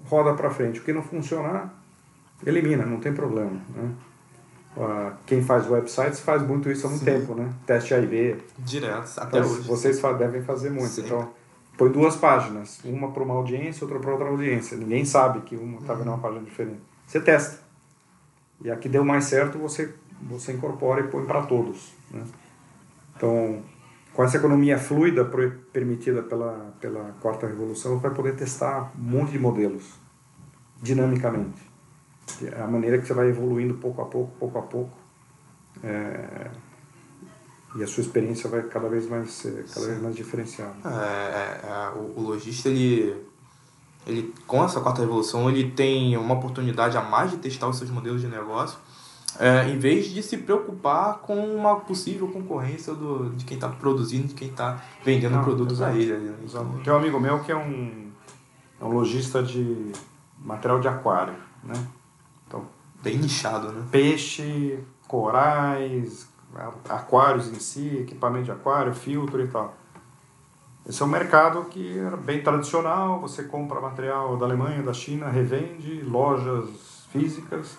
roda 0.05 0.33
para 0.33 0.49
frente. 0.49 0.81
O 0.81 0.83
que 0.83 0.91
não 0.91 1.01
funcionar, 1.01 1.73
elimina, 2.45 2.85
não 2.85 2.99
tem 2.99 3.13
problema. 3.13 3.61
Né? 3.69 3.91
Quem 5.25 5.41
faz 5.41 5.69
websites 5.69 6.19
faz 6.19 6.41
muito 6.41 6.69
isso 6.69 6.85
há 6.85 6.89
muito 6.89 7.05
Sim. 7.05 7.05
tempo, 7.05 7.33
né? 7.33 7.49
Teste 7.65 7.93
A 7.93 7.99
Direto, 8.59 9.11
até 9.17 9.37
então, 9.37 9.49
hoje. 9.49 9.61
Vocês 9.61 10.01
devem 10.19 10.41
fazer 10.41 10.69
muito. 10.69 10.89
Sim. 10.89 11.05
Então, 11.05 11.31
põe 11.77 11.91
duas 11.91 12.15
páginas, 12.15 12.79
uma 12.83 13.11
para 13.11 13.23
uma 13.23 13.35
audiência, 13.35 13.83
outra 13.83 13.99
para 13.99 14.11
outra 14.11 14.27
audiência. 14.27 14.77
Ninguém 14.77 15.05
sabe 15.05 15.41
que 15.41 15.55
uma 15.55 15.79
está 15.79 15.93
vendo 15.93 16.07
uma 16.07 16.17
página 16.17 16.41
diferente. 16.43 16.81
Você 17.05 17.19
testa. 17.19 17.63
E 18.63 18.71
a 18.71 18.75
que 18.75 18.87
deu 18.87 19.03
mais 19.03 19.25
certo, 19.25 19.57
você, 19.57 19.93
você 20.21 20.53
incorpora 20.53 21.01
e 21.01 21.07
põe 21.07 21.25
para 21.25 21.43
todos. 21.43 21.93
Né? 22.11 22.23
Então, 23.15 23.61
com 24.13 24.23
essa 24.23 24.37
economia 24.37 24.77
fluida 24.77 25.25
permitida 25.73 26.23
pela, 26.23 26.73
pela 26.79 27.13
quarta 27.19 27.47
revolução, 27.47 27.95
você 27.95 28.07
vai 28.07 28.15
poder 28.15 28.35
testar 28.35 28.91
um 28.97 29.01
monte 29.01 29.31
de 29.31 29.39
modelos 29.39 29.99
dinamicamente. 30.81 31.61
É 32.41 32.61
a 32.61 32.67
maneira 32.67 32.97
que 32.97 33.05
você 33.05 33.13
vai 33.13 33.29
evoluindo 33.29 33.75
pouco 33.75 34.01
a 34.01 34.05
pouco, 34.05 34.31
pouco 34.39 34.57
a 34.57 34.61
pouco. 34.61 34.97
É, 35.83 36.49
e 37.75 37.83
a 37.83 37.87
sua 37.87 38.01
experiência 38.01 38.49
vai 38.49 38.63
cada 38.63 38.87
vez 38.87 39.07
mais 39.09 39.31
ser 39.31 39.65
cada 39.73 39.85
vez 39.85 40.01
mais 40.01 40.15
diferenciada. 40.15 40.75
É, 40.85 40.89
é, 40.89 41.61
é, 41.67 41.89
o, 41.97 42.19
o 42.19 42.21
lojista 42.21 42.69
ele 42.69 43.15
ele 44.07 44.33
com 44.45 44.63
essa 44.63 44.79
quarta 44.81 45.01
revolução 45.01 45.49
ele 45.49 45.71
tem 45.71 46.15
uma 46.15 46.35
oportunidade 46.35 46.95
a 46.97 47.01
mais 47.01 47.31
de 47.31 47.37
testar 47.37 47.67
os 47.67 47.77
seus 47.77 47.89
modelos 47.89 48.21
de 48.21 48.27
negócio 48.27 48.77
é, 49.39 49.67
em 49.67 49.77
vez 49.77 50.07
de 50.07 50.23
se 50.23 50.37
preocupar 50.37 51.19
com 51.19 51.35
uma 51.35 51.75
possível 51.81 52.27
concorrência 52.27 52.93
do, 52.93 53.31
de 53.31 53.43
quem 53.43 53.55
está 53.55 53.67
produzindo, 53.67 54.27
de 54.27 54.33
quem 54.33 54.47
está 54.47 54.81
vendendo 55.03 55.43
produtos 55.43 55.81
a 55.81 55.93
ele. 55.93 56.13
Né? 56.13 56.33
Tem 56.83 56.93
um 56.93 56.95
amigo 56.95 57.19
meu 57.19 57.43
que 57.43 57.51
é 57.51 57.55
um, 57.55 58.11
é 58.79 58.85
um 58.85 58.93
lojista 58.93 59.43
de 59.43 59.91
material 60.39 60.79
de 60.79 60.87
aquário, 60.87 61.35
né? 61.63 61.73
Então, 62.47 62.65
Bem 63.05 63.17
nichado, 63.17 63.71
né? 63.71 63.85
Peixe, 63.91 64.79
corais, 65.07 66.27
aquários 66.89 67.49
em 67.49 67.59
si, 67.59 67.97
equipamento 67.97 68.45
de 68.45 68.51
aquário, 68.51 68.93
filtro 68.93 69.41
e 69.41 69.47
tal. 69.47 69.73
Esse 70.87 71.01
é 71.01 71.05
um 71.05 71.09
mercado 71.09 71.65
que 71.65 71.97
era 71.97 72.15
bem 72.15 72.43
tradicional, 72.43 73.19
você 73.19 73.43
compra 73.43 73.81
material 73.81 74.37
da 74.37 74.45
Alemanha, 74.45 74.83
da 74.83 74.93
China, 74.93 75.27
revende, 75.29 76.01
lojas 76.01 77.07
físicas 77.11 77.77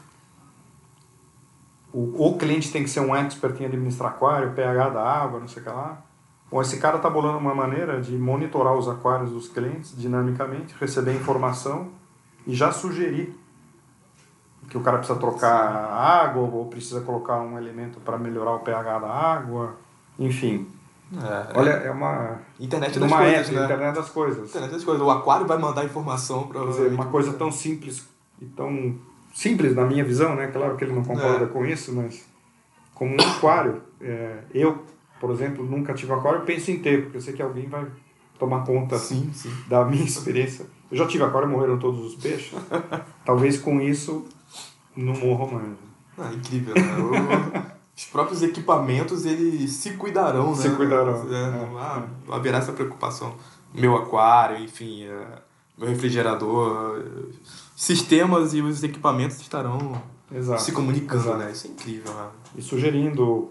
o, 1.96 2.28
o 2.28 2.36
cliente 2.36 2.70
tem 2.70 2.82
que 2.82 2.90
ser 2.90 3.00
um 3.00 3.16
expert 3.16 3.58
em 3.58 3.64
administrar 3.64 4.10
aquário, 4.10 4.52
pH 4.52 4.90
da 4.90 5.02
água, 5.02 5.40
não 5.40 5.48
sei 5.48 5.62
o 5.62 5.64
que 5.64 5.70
lá. 5.70 6.02
Bom, 6.50 6.60
esse 6.60 6.76
cara 6.76 6.98
está 6.98 7.08
bolando 7.08 7.38
uma 7.38 7.54
maneira 7.54 8.02
de 8.02 8.16
monitorar 8.18 8.74
os 8.74 8.86
aquários 8.86 9.30
dos 9.30 9.48
clientes 9.48 9.96
dinamicamente, 9.96 10.74
receber 10.78 11.14
informação 11.14 11.88
e 12.46 12.54
já 12.54 12.70
sugerir 12.70 13.34
que 14.68 14.76
o 14.76 14.80
cara 14.80 14.98
precisa 14.98 15.18
trocar 15.18 15.50
água 15.50 16.42
ou 16.42 16.66
precisa 16.66 17.00
colocar 17.00 17.40
um 17.40 17.58
elemento 17.58 18.00
para 18.00 18.18
melhorar 18.18 18.52
o 18.52 18.60
pH 18.60 18.98
da 18.98 19.08
água, 19.08 19.76
enfim. 20.18 20.66
É, 21.14 21.58
Olha, 21.58 21.70
é 21.70 21.90
uma 21.90 22.40
internet 22.58 22.98
das 22.98 23.12
coisas, 23.12 23.50
né? 23.50 23.64
internet 23.64 23.94
das 23.94 24.08
coisas. 24.08 24.48
Internet 24.48 24.72
das 24.72 24.84
coisas. 24.84 25.02
O 25.02 25.10
aquário 25.10 25.46
vai 25.46 25.56
mandar 25.56 25.84
informação 25.84 26.48
para 26.48 26.62
uma 26.62 27.06
coisa 27.06 27.32
tão 27.34 27.52
simples 27.52 28.08
e 28.40 28.46
tão 28.46 28.96
simples 29.32 29.74
na 29.74 29.84
minha 29.84 30.04
visão, 30.04 30.34
né? 30.34 30.48
Claro 30.48 30.76
que 30.76 30.84
ele 30.84 30.92
não 30.92 31.04
concorda 31.04 31.44
é. 31.44 31.48
com 31.48 31.64
isso, 31.64 31.94
mas 31.94 32.24
como 32.92 33.12
um 33.12 33.20
aquário, 33.20 33.82
é, 34.00 34.38
eu, 34.52 34.84
por 35.20 35.30
exemplo, 35.30 35.64
nunca 35.64 35.94
tive 35.94 36.12
aquário, 36.12 36.40
penso 36.40 36.70
em 36.72 36.78
ter, 36.80 37.02
porque 37.02 37.18
eu 37.18 37.20
sei 37.20 37.34
que 37.34 37.42
alguém 37.42 37.68
vai 37.68 37.86
tomar 38.36 38.64
conta 38.64 38.98
sim, 38.98 39.30
sim. 39.32 39.52
da 39.68 39.84
minha 39.84 40.02
experiência. 40.04 40.66
Eu 40.90 40.96
já 40.96 41.06
tive 41.06 41.22
aquário, 41.22 41.48
morreram 41.48 41.78
todos 41.78 42.00
os 42.04 42.14
peixes. 42.16 42.52
Talvez 43.24 43.58
com 43.58 43.80
isso 43.80 44.26
não 44.96 45.14
morram 45.14 45.52
mais. 45.52 45.68
Ah, 46.18 46.32
incrível, 46.32 46.74
né? 46.74 47.76
os 47.96 48.04
próprios 48.06 48.42
equipamentos 48.42 49.24
eles 49.26 49.70
se 49.72 49.92
cuidarão, 49.92 50.54
se 50.54 50.64
né? 50.64 50.70
Se 50.70 50.76
cuidarão. 50.76 51.34
É, 51.34 51.50
não, 51.50 51.78
ah, 51.78 52.06
não 52.26 52.34
haverá 52.34 52.58
essa 52.58 52.72
preocupação. 52.72 53.34
Meu 53.74 53.96
aquário, 53.96 54.58
enfim, 54.64 55.04
é, 55.04 55.26
meu 55.76 55.88
refrigerador 55.88 57.02
sistemas 57.76 58.54
e 58.54 58.62
os 58.62 58.82
equipamentos 58.82 59.38
estarão 59.38 60.00
Exato. 60.34 60.62
se 60.62 60.72
comunicando, 60.72 61.24
Exato. 61.24 61.38
né? 61.38 61.52
Isso 61.52 61.66
é 61.66 61.70
incrível, 61.70 62.14
né? 62.14 62.28
E 62.56 62.62
sugerindo 62.62 63.50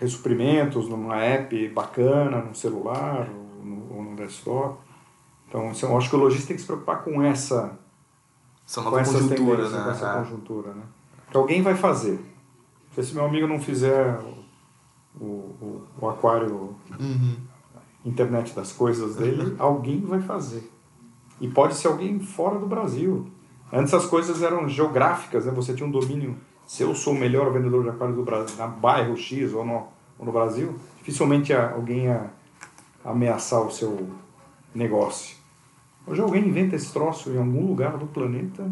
ressuprimentos 0.00 0.88
numa 0.88 1.16
app 1.16 1.68
bacana, 1.68 2.38
no 2.40 2.54
celular 2.54 3.28
ou 3.28 3.64
no, 3.64 3.96
ou 3.96 4.02
no 4.02 4.16
desktop. 4.16 4.78
Então, 5.48 5.72
eu 5.82 5.96
acho 5.96 6.10
que 6.10 6.16
o 6.16 6.18
lojista 6.18 6.48
tem 6.48 6.56
que 6.56 6.62
se 6.62 6.66
preocupar 6.66 7.02
com 7.02 7.22
essa, 7.22 7.78
essa 8.68 8.82
nova 8.82 9.02
com 9.02 9.12
conjuntura, 9.12 9.68
né? 9.70 9.82
Com 9.82 9.90
essa 9.90 10.10
é. 10.10 10.18
conjuntura, 10.18 10.74
né? 10.74 10.82
Que 11.30 11.36
alguém 11.36 11.62
vai 11.62 11.74
fazer. 11.74 12.20
Porque 12.88 13.02
se 13.02 13.14
meu 13.14 13.24
amigo 13.24 13.46
não 13.46 13.58
fizer 13.58 14.18
o, 15.18 15.24
o, 15.24 15.82
o 15.98 16.08
aquário 16.08 16.76
uhum. 17.00 17.36
internet 18.04 18.54
das 18.54 18.70
coisas 18.70 19.16
dele, 19.16 19.56
alguém 19.58 20.02
vai 20.02 20.20
fazer. 20.20 20.70
E 21.40 21.48
pode 21.48 21.74
ser 21.74 21.88
alguém 21.88 22.20
fora 22.20 22.58
do 22.58 22.66
Brasil. 22.66 23.30
Antes 23.72 23.94
as 23.94 24.04
coisas 24.04 24.42
eram 24.42 24.68
geográficas, 24.68 25.46
né? 25.46 25.52
Você 25.52 25.72
tinha 25.72 25.86
um 25.86 25.90
domínio. 25.90 26.36
Se 26.66 26.82
eu 26.82 26.94
sou 26.94 27.14
o 27.14 27.18
melhor 27.18 27.50
vendedor 27.50 27.82
de 27.82 27.88
aquários 27.88 28.16
do 28.16 28.22
Brasil, 28.22 28.54
na 28.58 28.66
bairro 28.66 29.16
X 29.16 29.54
ou 29.54 29.64
no, 29.64 29.86
ou 30.18 30.26
no 30.26 30.32
Brasil, 30.32 30.74
dificilmente 30.98 31.54
alguém 31.54 32.04
ia 32.04 32.30
ameaçar 33.02 33.62
o 33.62 33.70
seu 33.70 34.10
negócio. 34.74 35.37
Hoje 36.08 36.20
alguém 36.20 36.48
inventa 36.48 36.74
esse 36.74 36.92
troço 36.92 37.30
em 37.30 37.38
algum 37.38 37.66
lugar 37.66 37.96
do 37.98 38.06
planeta. 38.06 38.70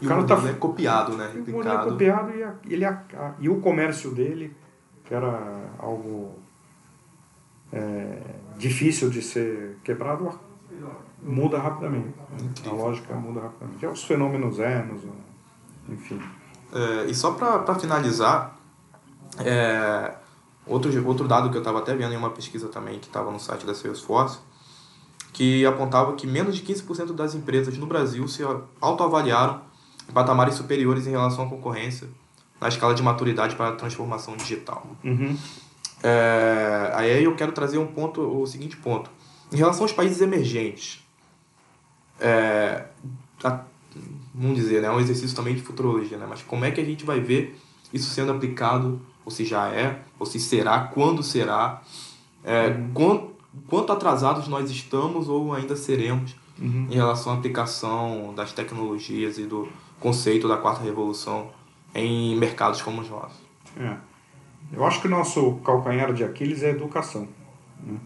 E 0.00 0.06
o, 0.06 0.08
cara 0.08 0.24
tá, 0.24 0.48
é 0.48 0.52
copiado, 0.52 1.16
né? 1.16 1.30
O 1.34 1.50
modelo 1.50 1.80
é 1.80 1.84
copiado 1.84 2.36
e, 2.36 2.42
a, 2.42 2.54
ele, 2.64 2.84
a, 2.84 3.02
a, 3.14 3.34
e 3.38 3.48
o 3.48 3.60
comércio 3.60 4.12
dele, 4.12 4.56
que 5.04 5.12
era 5.12 5.68
algo 5.78 6.38
é, 7.72 8.18
difícil 8.56 9.10
de 9.10 9.20
ser 9.20 9.78
quebrado, 9.84 10.32
muda 11.22 11.58
rapidamente. 11.58 12.14
Incrível. 12.40 12.72
A 12.72 12.74
lógica 12.74 13.14
muda 13.14 13.40
rapidamente. 13.40 13.84
É 13.84 13.88
os 13.88 14.04
fenômenos 14.04 14.58
Enos, 14.58 15.02
enfim. 15.88 16.20
É, 16.72 17.06
e 17.06 17.14
só 17.14 17.32
para 17.32 17.74
finalizar, 17.74 18.56
é, 19.38 20.14
outro, 20.66 21.06
outro 21.06 21.26
dado 21.26 21.50
que 21.50 21.56
eu 21.56 21.60
estava 21.60 21.80
até 21.80 21.94
vendo 21.94 22.14
em 22.14 22.16
uma 22.16 22.30
pesquisa 22.30 22.68
também 22.68 22.98
que 22.98 23.08
estava 23.08 23.30
no 23.30 23.40
site 23.40 23.66
da 23.66 23.74
Salesforce, 23.74 24.38
que 25.32 25.64
apontava 25.64 26.14
que 26.14 26.26
menos 26.26 26.56
de 26.56 26.62
15% 26.62 27.12
das 27.12 27.34
empresas 27.34 27.76
no 27.78 27.86
Brasil 27.86 28.26
se 28.28 28.42
autoavaliaram 28.80 29.60
em 30.08 30.12
patamares 30.12 30.54
superiores 30.54 31.06
em 31.06 31.10
relação 31.10 31.46
à 31.46 31.48
concorrência 31.48 32.08
na 32.60 32.68
escala 32.68 32.94
de 32.94 33.02
maturidade 33.02 33.56
para 33.56 33.68
a 33.68 33.72
transformação 33.72 34.36
digital. 34.36 34.86
Uhum. 35.02 35.36
É, 36.02 36.92
aí 36.94 37.24
eu 37.24 37.34
quero 37.34 37.52
trazer 37.52 37.78
um 37.78 37.86
ponto, 37.86 38.20
o 38.20 38.46
seguinte 38.46 38.76
ponto. 38.76 39.10
Em 39.52 39.56
relação 39.56 39.82
aos 39.82 39.92
países 39.92 40.20
emergentes, 40.20 41.04
é, 42.18 42.84
a, 43.42 43.60
vamos 44.34 44.56
dizer, 44.56 44.82
né, 44.82 44.88
é 44.88 44.90
um 44.90 45.00
exercício 45.00 45.34
também 45.34 45.54
de 45.54 45.62
futurologia, 45.62 46.18
né, 46.18 46.26
mas 46.28 46.42
como 46.42 46.64
é 46.64 46.70
que 46.70 46.80
a 46.80 46.84
gente 46.84 47.04
vai 47.04 47.20
ver 47.20 47.58
isso 47.92 48.10
sendo 48.10 48.30
aplicado, 48.30 49.00
ou 49.24 49.30
se 49.30 49.44
já 49.44 49.68
é, 49.68 50.02
ou 50.18 50.26
se 50.26 50.38
será, 50.38 50.80
quando 50.80 51.22
será, 51.22 51.82
é, 52.44 52.68
uhum. 52.68 52.90
Quanto 53.68 53.92
atrasados 53.92 54.48
nós 54.48 54.70
estamos 54.70 55.28
ou 55.28 55.52
ainda 55.52 55.76
seremos 55.76 56.36
uhum. 56.58 56.86
em 56.90 56.94
relação 56.94 57.32
à 57.32 57.36
aplicação 57.36 58.32
das 58.34 58.52
tecnologias 58.52 59.38
e 59.38 59.44
do 59.44 59.68
conceito 59.98 60.48
da 60.48 60.56
quarta 60.56 60.82
revolução 60.82 61.50
em 61.94 62.36
mercados 62.36 62.80
como 62.82 63.00
os 63.00 63.10
nossos. 63.10 63.38
É. 63.76 63.96
Eu 64.72 64.84
acho 64.84 65.00
que 65.00 65.08
o 65.08 65.10
nosso 65.10 65.54
calcanhar 65.64 66.12
de 66.12 66.22
Aquiles 66.22 66.62
é 66.62 66.68
a 66.68 66.70
educação. 66.70 67.28
Né? 67.82 67.98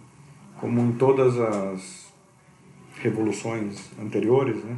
Como 0.59 0.80
em 0.80 0.92
todas 0.92 1.38
as 1.38 2.12
revoluções 2.96 3.90
anteriores, 4.00 4.64
né? 4.64 4.76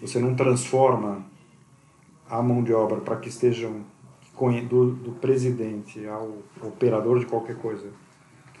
Você 0.00 0.18
não 0.18 0.34
transforma 0.34 1.24
a 2.28 2.42
mão 2.42 2.62
de 2.62 2.72
obra 2.72 3.00
para 3.00 3.16
que 3.16 3.28
estejam 3.28 3.82
do, 4.68 4.92
do 4.92 5.12
presidente 5.12 6.06
ao 6.06 6.38
operador 6.60 7.20
de 7.20 7.26
qualquer 7.26 7.56
coisa, 7.56 7.88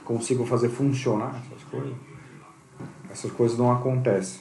que 0.02 0.06
consigam 0.06 0.44
fazer 0.44 0.68
funcionar 0.68 1.40
essas 1.46 1.62
coisas, 1.70 1.94
essas 3.10 3.30
coisas 3.30 3.56
não 3.56 3.70
acontecem. 3.70 4.40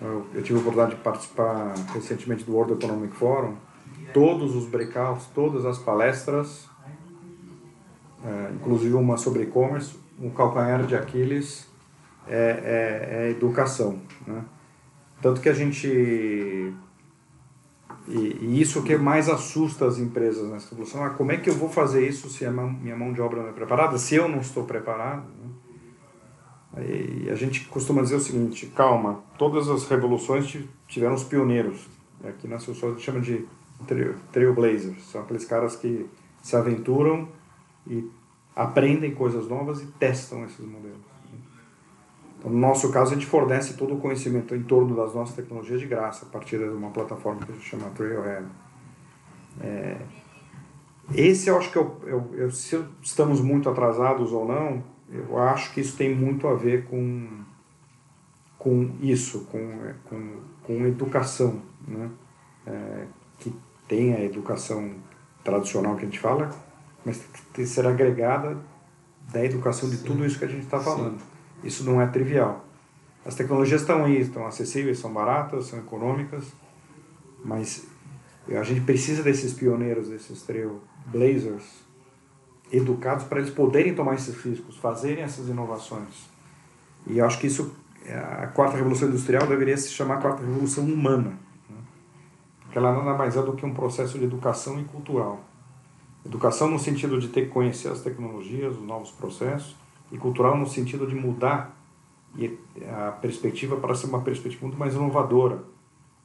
Eu, 0.00 0.26
eu 0.34 0.42
tive 0.42 0.58
a 0.58 0.62
oportunidade 0.62 0.96
de 0.96 1.02
participar 1.02 1.74
recentemente 1.92 2.42
do 2.44 2.52
World 2.54 2.72
Economic 2.72 3.14
Forum. 3.14 3.56
Todos 4.14 4.56
os 4.56 4.66
breakouts, 4.66 5.26
todas 5.34 5.66
as 5.66 5.78
palestras, 5.78 6.68
é, 8.24 8.52
inclusive 8.54 8.94
uma 8.94 9.16
sobre 9.16 9.42
e-commerce, 9.42 9.94
o 10.18 10.30
calcanhar 10.30 10.84
de 10.86 10.96
Aquiles 10.96 11.68
é, 12.26 12.34
é, 12.34 13.26
é 13.26 13.30
educação. 13.30 14.00
Né? 14.26 14.42
Tanto 15.20 15.40
que 15.40 15.48
a 15.48 15.54
gente. 15.54 16.72
E, 18.10 18.38
e, 18.40 18.60
isso 18.60 18.82
que 18.82 18.96
mais 18.96 19.28
assusta 19.28 19.86
as 19.86 19.98
empresas 19.98 20.50
nessa 20.50 20.70
revolução 20.70 21.04
ah, 21.04 21.10
como 21.10 21.30
é 21.30 21.36
que 21.36 21.48
eu 21.48 21.54
vou 21.54 21.68
fazer 21.68 22.06
isso 22.08 22.28
se 22.28 22.44
a 22.44 22.50
minha 22.50 22.96
mão 22.96 23.12
de 23.12 23.20
obra 23.20 23.42
não 23.42 23.50
é 23.50 23.52
preparada, 23.52 23.96
se 23.98 24.16
eu 24.16 24.28
não 24.28 24.40
estou 24.40 24.64
preparado? 24.64 25.24
Né? 26.74 26.86
E 27.24 27.30
a 27.30 27.34
gente 27.34 27.66
costuma 27.66 28.02
dizer 28.02 28.16
o 28.16 28.20
seguinte: 28.20 28.66
calma, 28.66 29.22
todas 29.38 29.68
as 29.68 29.88
revoluções 29.88 30.56
tiveram 30.86 31.14
os 31.14 31.24
pioneiros. 31.24 31.88
Aqui 32.24 32.46
na 32.46 32.58
Social 32.58 32.90
a 32.90 32.94
gente 32.94 33.04
chama 33.04 33.20
de 33.20 33.46
trailblazers 34.32 35.02
são 35.10 35.22
aqueles 35.22 35.44
caras 35.44 35.76
que 35.76 36.06
se 36.42 36.56
aventuram 36.56 37.28
e 37.86 38.08
aprendem 38.54 39.14
coisas 39.14 39.48
novas 39.48 39.80
e 39.80 39.86
testam 39.86 40.44
esses 40.44 40.64
modelos. 40.64 40.98
Então, 42.40 42.50
no 42.50 42.58
nosso 42.58 42.90
caso, 42.90 43.10
a 43.10 43.14
gente 43.14 43.26
fornece 43.26 43.74
todo 43.74 43.94
o 43.94 43.98
conhecimento 43.98 44.54
em 44.54 44.62
torno 44.62 44.96
das 44.96 45.14
nossas 45.14 45.36
tecnologias 45.36 45.78
de 45.78 45.86
graça, 45.86 46.24
a 46.24 46.28
partir 46.30 46.56
de 46.56 46.64
uma 46.64 46.88
plataforma 46.88 47.44
que 47.44 47.52
a 47.52 47.54
gente 47.54 47.68
chama 47.68 47.90
Trailhead. 47.90 48.46
É, 49.60 49.98
esse 51.14 51.50
eu 51.50 51.58
acho 51.58 51.70
que 51.70 51.76
eu, 51.76 52.00
eu, 52.04 52.30
eu, 52.32 52.50
se 52.50 52.82
estamos 53.02 53.42
muito 53.42 53.68
atrasados 53.68 54.32
ou 54.32 54.48
não, 54.48 54.82
eu 55.12 55.36
acho 55.38 55.74
que 55.74 55.82
isso 55.82 55.98
tem 55.98 56.14
muito 56.14 56.48
a 56.48 56.54
ver 56.54 56.86
com, 56.86 57.28
com 58.56 58.90
isso, 59.02 59.46
com, 59.52 59.92
com, 60.04 60.36
com 60.62 60.86
educação, 60.86 61.60
né? 61.86 62.08
É, 62.66 63.04
que 63.38 63.54
tem 63.86 64.14
a 64.14 64.24
educação 64.24 64.94
tradicional 65.44 65.94
que 65.96 66.02
a 66.02 66.04
gente 66.06 66.20
fala, 66.20 66.48
mas 67.04 67.18
tem 67.52 67.64
que 67.64 67.66
ser 67.66 67.86
agregada 67.86 68.56
da 69.30 69.44
educação 69.44 69.90
de 69.90 69.98
tudo 69.98 70.24
isso 70.24 70.38
que 70.38 70.44
a 70.46 70.48
gente 70.48 70.64
está 70.64 70.80
falando. 70.80 71.18
Sim. 71.18 71.29
Isso 71.62 71.84
não 71.84 72.00
é 72.00 72.06
trivial. 72.06 72.64
As 73.24 73.34
tecnologias 73.34 73.82
estão 73.82 74.04
aí, 74.04 74.20
estão 74.20 74.46
acessíveis, 74.46 74.98
são 74.98 75.12
baratas, 75.12 75.66
são 75.66 75.78
econômicas, 75.78 76.52
mas 77.44 77.86
a 78.48 78.62
gente 78.62 78.80
precisa 78.80 79.22
desses 79.22 79.52
pioneiros, 79.52 80.08
desses 80.08 80.42
trailblazers, 80.42 81.64
educados 82.72 83.24
para 83.24 83.40
eles 83.40 83.50
poderem 83.50 83.94
tomar 83.94 84.14
esses 84.14 84.34
riscos, 84.36 84.76
fazerem 84.76 85.22
essas 85.22 85.48
inovações. 85.48 86.28
E 87.06 87.18
eu 87.18 87.26
acho 87.26 87.38
que 87.38 87.46
isso, 87.46 87.74
a 88.42 88.46
quarta 88.48 88.76
revolução 88.76 89.08
industrial 89.08 89.46
deveria 89.46 89.76
se 89.76 89.90
chamar 89.90 90.18
quarta 90.18 90.42
revolução 90.42 90.84
humana, 90.84 91.38
né? 91.68 91.76
porque 92.62 92.78
ela 92.78 92.92
nada 92.92 93.16
mais 93.16 93.36
é 93.36 93.42
do 93.42 93.52
que 93.52 93.66
um 93.66 93.74
processo 93.74 94.18
de 94.18 94.24
educação 94.24 94.80
e 94.80 94.84
cultural. 94.84 95.44
Educação 96.24 96.70
no 96.70 96.78
sentido 96.78 97.18
de 97.18 97.28
ter 97.28 97.42
que 97.42 97.48
conhecer 97.48 97.88
as 97.88 98.00
tecnologias, 98.00 98.76
os 98.76 98.82
novos 98.82 99.10
processos, 99.10 99.74
e 100.10 100.18
cultural 100.18 100.56
no 100.56 100.66
sentido 100.66 101.06
de 101.06 101.14
mudar 101.14 101.76
a 102.88 103.12
perspectiva 103.12 103.76
para 103.76 103.94
ser 103.94 104.06
uma 104.06 104.20
perspectiva 104.20 104.66
muito 104.66 104.78
mais 104.78 104.94
inovadora, 104.94 105.62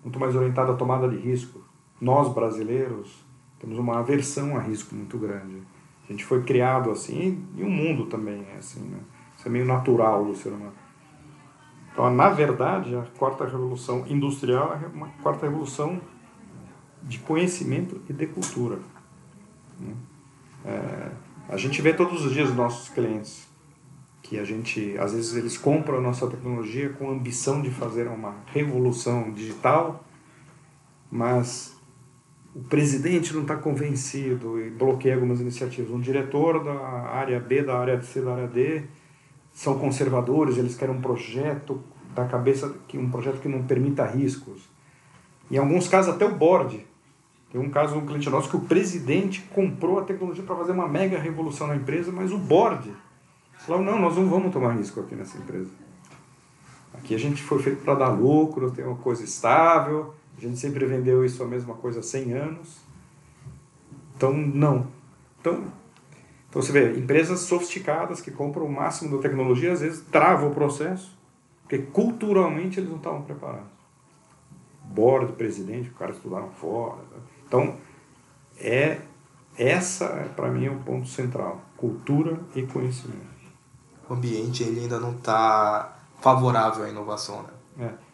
muito 0.04 0.20
mais 0.20 0.36
orientada 0.36 0.74
à 0.74 0.76
tomada 0.76 1.08
de 1.08 1.18
risco. 1.18 1.62
Nós, 2.00 2.32
brasileiros, 2.34 3.26
temos 3.60 3.78
uma 3.78 4.00
aversão 4.00 4.56
a 4.56 4.60
risco 4.60 4.94
muito 4.94 5.18
grande. 5.18 5.62
A 6.08 6.12
gente 6.12 6.24
foi 6.24 6.44
criado 6.44 6.92
assim, 6.92 7.44
e 7.56 7.64
o 7.64 7.70
mundo 7.70 8.06
também 8.06 8.46
é 8.54 8.58
assim, 8.58 8.82
né? 8.82 9.00
Isso 9.38 9.48
é 9.48 9.52
meio 9.52 9.66
natural 9.66 10.24
do 10.24 10.36
ser 10.36 10.50
humano. 10.50 10.74
Então, 11.92 12.14
na 12.14 12.30
verdade, 12.30 12.96
a 12.96 13.04
quarta 13.18 13.46
revolução 13.46 14.06
industrial 14.08 14.74
é 14.74 14.88
uma 14.88 15.08
quarta 15.24 15.46
revolução 15.46 16.00
de 17.02 17.20
conhecimento 17.20 18.02
e 18.10 18.14
de 18.14 18.28
cultura. 18.28 18.80
Né? 19.80 19.94
É, 20.66 21.12
a 21.48 21.58
gente 21.58 21.82
vê 21.82 21.94
todos 21.94 22.26
os 22.26 22.34
dias 22.34 22.50
os 22.50 22.56
nossos 22.56 22.90
clientes 22.90 23.45
que 24.26 24.40
a 24.40 24.44
gente, 24.44 24.98
às 24.98 25.14
vezes 25.14 25.36
eles 25.36 25.56
compram 25.56 26.00
a 26.00 26.02
nossa 26.02 26.26
tecnologia 26.26 26.90
com 26.90 27.10
a 27.10 27.12
ambição 27.12 27.62
de 27.62 27.70
fazer 27.70 28.08
uma 28.08 28.36
revolução 28.48 29.32
digital, 29.32 30.04
mas 31.12 31.78
o 32.56 32.64
presidente 32.64 33.36
não 33.36 33.44
está 33.44 33.56
convencido 33.56 34.60
e 34.60 34.72
bloqueia 34.72 35.14
algumas 35.14 35.40
iniciativas. 35.40 35.92
Um 35.92 36.00
diretor 36.00 36.64
da 36.64 36.74
área 36.74 37.40
B, 37.40 37.62
da 37.62 37.78
área 37.78 38.02
C, 38.02 38.20
da 38.20 38.34
área 38.34 38.48
D, 38.48 38.82
são 39.54 39.78
conservadores, 39.78 40.58
eles 40.58 40.76
querem 40.76 40.96
um 40.96 41.02
projeto 41.02 41.84
da 42.16 42.26
cabeça, 42.26 42.76
um 42.96 43.12
projeto 43.12 43.40
que 43.40 43.48
não 43.48 43.62
permita 43.62 44.08
riscos. 44.08 44.68
Em 45.52 45.58
alguns 45.58 45.88
casos 45.88 46.16
até 46.16 46.26
o 46.26 46.34
board. 46.34 46.84
Tem 47.52 47.62
um 47.62 47.70
caso, 47.70 47.96
um 47.96 48.06
cliente 48.06 48.28
nosso, 48.30 48.50
que 48.50 48.58
o 48.58 48.62
presidente 48.62 49.44
comprou 49.54 50.00
a 50.00 50.04
tecnologia 50.04 50.44
para 50.44 50.56
fazer 50.56 50.72
uma 50.72 50.88
mega 50.88 51.20
revolução 51.20 51.68
na 51.68 51.76
empresa, 51.76 52.12
mas 52.12 52.32
o 52.32 52.40
board 52.40 52.92
Falaram, 53.60 53.84
não, 53.84 54.00
nós 54.00 54.16
não 54.16 54.30
vamos 54.30 54.54
tomar 54.54 54.74
risco 54.74 55.00
aqui 55.00 55.16
nessa 55.16 55.38
empresa. 55.38 55.72
Aqui 56.94 57.16
a 57.16 57.20
gente 57.20 57.42
foi 57.42 57.62
feito 57.62 57.84
para 57.84 57.96
dar 57.96 58.10
lucro, 58.10 58.72
ter 58.72 58.86
uma 58.86 58.96
coisa 58.96 59.24
estável, 59.24 60.14
a 60.38 60.42
gente 60.42 60.58
sempre 60.58 60.86
vendeu 60.86 61.26
isso 61.26 61.42
a 61.44 61.48
mesma 61.48 61.74
coisa 61.76 62.00
há 62.00 62.04
100 62.04 62.34
anos. 62.34 62.78
Então, 64.16 64.34
não. 64.34 64.88
Então, 65.40 65.64
então 66.50 66.62
você 66.62 66.72
vê, 66.72 66.98
empresas 66.98 67.42
sofisticadas 67.42 68.22
que 68.22 68.32
compram 68.32 68.66
o 68.66 68.72
máximo 68.72 69.16
da 69.16 69.22
tecnologia, 69.22 69.74
às 69.74 69.82
vezes 69.82 70.02
travam 70.12 70.52
o 70.52 70.54
processo, 70.54 71.18
porque 71.62 71.80
culturalmente 71.80 72.80
eles 72.80 72.90
não 72.90 72.98
estavam 72.98 73.24
preparados. 73.24 73.76
Board, 74.84 75.34
presidente, 75.34 75.90
o 75.90 75.94
cara 75.94 76.12
estudaram 76.12 76.50
fora. 76.52 77.02
Então, 77.48 77.76
é 78.58 79.00
essa, 79.58 80.08
para 80.36 80.50
mim, 80.50 80.66
é 80.66 80.72
o 80.72 80.80
ponto 80.80 81.08
central: 81.08 81.62
cultura 81.76 82.40
e 82.56 82.62
conhecimento 82.62 83.35
o 84.10 84.14
ambiente 84.14 84.64
ele 84.64 84.82
ainda 84.82 85.00
não 85.00 85.12
está 85.12 85.98
favorável 86.22 86.86
à 86.86 86.90
inovação, 86.90 87.44
né? 87.44 87.88
É. 87.88 88.06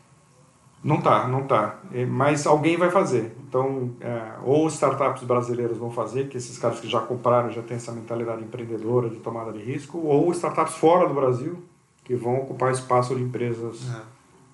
Não 0.83 0.99
tá, 0.99 1.27
não 1.27 1.43
tá. 1.43 1.79
É, 1.93 2.05
mas 2.05 2.47
alguém 2.47 2.75
vai 2.75 2.89
fazer. 2.89 3.35
Então, 3.47 3.91
é, 4.01 4.33
ou 4.43 4.67
startups 4.67 5.23
brasileiras 5.23 5.77
vão 5.77 5.91
fazer, 5.91 6.27
que 6.27 6.37
esses 6.37 6.57
caras 6.57 6.79
que 6.79 6.89
já 6.89 6.99
compraram 6.99 7.51
já 7.51 7.61
têm 7.61 7.77
essa 7.77 7.91
mentalidade 7.91 8.43
empreendedora 8.43 9.09
de 9.09 9.17
tomada 9.17 9.51
de 9.51 9.59
risco, 9.59 9.99
ou 9.99 10.31
startups 10.31 10.75
fora 10.75 11.07
do 11.07 11.13
Brasil 11.13 11.63
que 12.03 12.15
vão 12.15 12.39
ocupar 12.39 12.71
espaço 12.71 13.15
de 13.15 13.21
empresas 13.21 13.87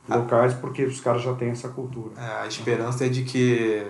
é. 0.10 0.16
locais 0.16 0.54
porque 0.54 0.84
os 0.84 1.00
caras 1.00 1.22
já 1.22 1.34
têm 1.34 1.50
essa 1.50 1.70
cultura. 1.70 2.12
É, 2.18 2.44
a 2.44 2.48
esperança 2.48 3.06
é 3.06 3.10
de 3.10 3.24
que 3.24 3.88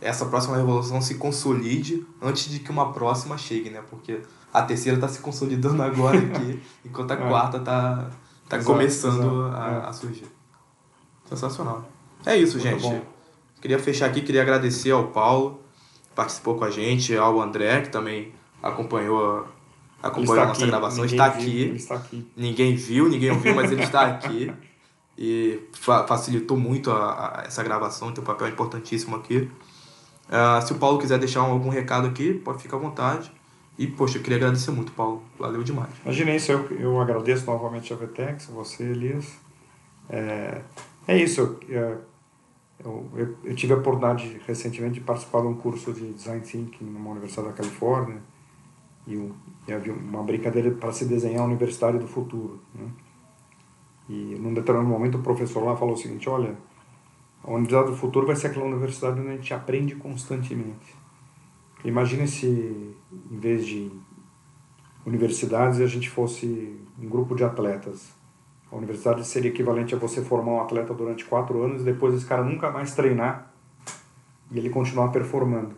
essa 0.00 0.24
próxima 0.26 0.56
revolução 0.56 1.00
se 1.00 1.16
consolide 1.16 2.06
antes 2.22 2.50
de 2.50 2.58
que 2.60 2.70
uma 2.70 2.92
próxima 2.92 3.36
chegue, 3.36 3.70
né? 3.70 3.82
Porque 3.88 4.20
a 4.52 4.62
terceira 4.62 4.96
está 4.96 5.08
se 5.08 5.20
consolidando 5.20 5.82
agora 5.82 6.18
aqui, 6.18 6.60
enquanto 6.84 7.10
a 7.12 7.14
é. 7.14 7.28
quarta 7.28 7.58
está 7.58 8.10
tá 8.48 8.56
exato, 8.56 8.72
começando 8.72 9.46
exato. 9.48 9.56
A, 9.56 9.70
é. 9.70 9.88
a, 9.88 9.92
surgir. 9.92 10.26
Sensacional. 11.28 11.88
É 12.24 12.36
isso, 12.36 12.58
Muito 12.58 12.70
gente. 12.70 12.82
Bom. 12.82 13.02
Queria 13.60 13.78
fechar 13.78 14.06
aqui, 14.06 14.22
queria 14.22 14.42
agradecer 14.42 14.90
ao 14.90 15.08
Paulo, 15.08 15.60
que 16.08 16.14
participou 16.14 16.56
com 16.56 16.64
a 16.64 16.70
gente, 16.70 17.14
ao 17.14 17.40
André, 17.40 17.82
que 17.82 17.90
também 17.90 18.32
acompanhou, 18.62 19.46
acompanhou 20.02 20.42
a 20.42 20.46
nossa 20.46 20.62
aqui. 20.62 20.70
gravação, 20.70 21.04
está 21.04 21.28
viu, 21.28 21.42
aqui. 21.42 21.76
está 21.76 21.94
aqui. 21.96 22.26
Ninguém 22.34 22.74
viu, 22.74 23.08
ninguém 23.08 23.30
ouviu, 23.30 23.54
mas 23.54 23.70
ele 23.70 23.82
está 23.82 24.06
aqui. 24.06 24.52
E 25.22 25.68
fa 25.72 26.06
facilitou 26.06 26.56
muito 26.56 26.90
a, 26.90 27.40
a, 27.40 27.42
essa 27.44 27.62
gravação, 27.62 28.10
tem 28.10 28.24
um 28.24 28.26
papel 28.26 28.48
importantíssimo 28.48 29.16
aqui. 29.16 29.50
Uh, 30.30 30.64
se 30.64 30.72
o 30.72 30.76
Paulo 30.78 31.00
quiser 31.00 31.18
deixar 31.18 31.40
algum 31.40 31.68
recado 31.68 32.06
aqui, 32.06 32.34
pode 32.34 32.62
ficar 32.62 32.76
à 32.76 32.80
vontade. 32.80 33.32
E, 33.76 33.86
poxa, 33.86 34.18
eu 34.18 34.22
queria 34.22 34.36
agradecer 34.36 34.70
muito, 34.70 34.92
Paulo. 34.92 35.22
Valeu 35.36 35.64
demais. 35.64 35.90
Imagina 36.04 36.36
isso, 36.36 36.52
eu, 36.52 36.70
eu 36.78 37.00
agradeço 37.00 37.46
novamente 37.46 37.92
a 37.92 37.96
Vetex, 37.96 38.46
você, 38.46 38.84
Elias. 38.84 39.36
É, 40.08 40.60
é 41.08 41.16
isso, 41.16 41.58
eu, 41.68 42.02
eu, 42.84 43.36
eu, 43.44 43.54
tive 43.54 43.72
a 43.72 43.76
oportunidade 43.76 44.40
recentemente 44.46 44.94
de 44.94 45.00
participar 45.00 45.40
de 45.40 45.48
um 45.48 45.54
curso 45.54 45.92
de 45.92 46.12
Design 46.12 46.40
Thinking 46.42 46.84
numa 46.84 47.10
universidade 47.10 47.48
da 47.48 47.54
Califórnia. 47.54 48.22
E, 49.06 49.16
um, 49.16 49.32
e 49.66 49.72
havia 49.72 49.92
uma 49.92 50.22
brincadeira 50.22 50.70
para 50.70 50.92
se 50.92 51.06
desenhar 51.06 51.42
a 51.42 51.46
universidade 51.46 51.98
do 51.98 52.06
futuro. 52.06 52.60
Né? 52.74 52.86
E 54.08 54.36
num 54.38 54.54
determinado 54.54 54.88
momento 54.88 55.18
o 55.18 55.22
professor 55.22 55.64
lá 55.64 55.76
falou 55.76 55.94
o 55.94 55.96
seguinte, 55.96 56.28
olha, 56.28 56.54
a 57.42 57.50
universidade 57.50 57.90
do 57.90 57.96
futuro 57.96 58.26
vai 58.26 58.36
ser 58.36 58.48
aquela 58.48 58.66
universidade 58.66 59.20
onde 59.20 59.30
a 59.30 59.36
gente 59.36 59.54
aprende 59.54 59.94
constantemente. 59.96 60.94
Imagine 61.84 62.28
se, 62.28 62.94
em 63.30 63.38
vez 63.38 63.66
de 63.66 63.90
universidades, 65.06 65.80
a 65.80 65.86
gente 65.86 66.10
fosse 66.10 66.78
um 66.98 67.08
grupo 67.08 67.34
de 67.34 67.42
atletas. 67.42 68.12
A 68.70 68.76
universidade 68.76 69.26
seria 69.26 69.50
equivalente 69.50 69.94
a 69.94 69.98
você 69.98 70.22
formar 70.22 70.52
um 70.52 70.60
atleta 70.60 70.92
durante 70.92 71.24
quatro 71.24 71.62
anos 71.62 71.82
e 71.82 71.84
depois 71.84 72.14
esse 72.14 72.26
cara 72.26 72.44
nunca 72.44 72.70
mais 72.70 72.94
treinar 72.94 73.52
e 74.50 74.58
ele 74.58 74.70
continuar 74.70 75.08
performando. 75.08 75.74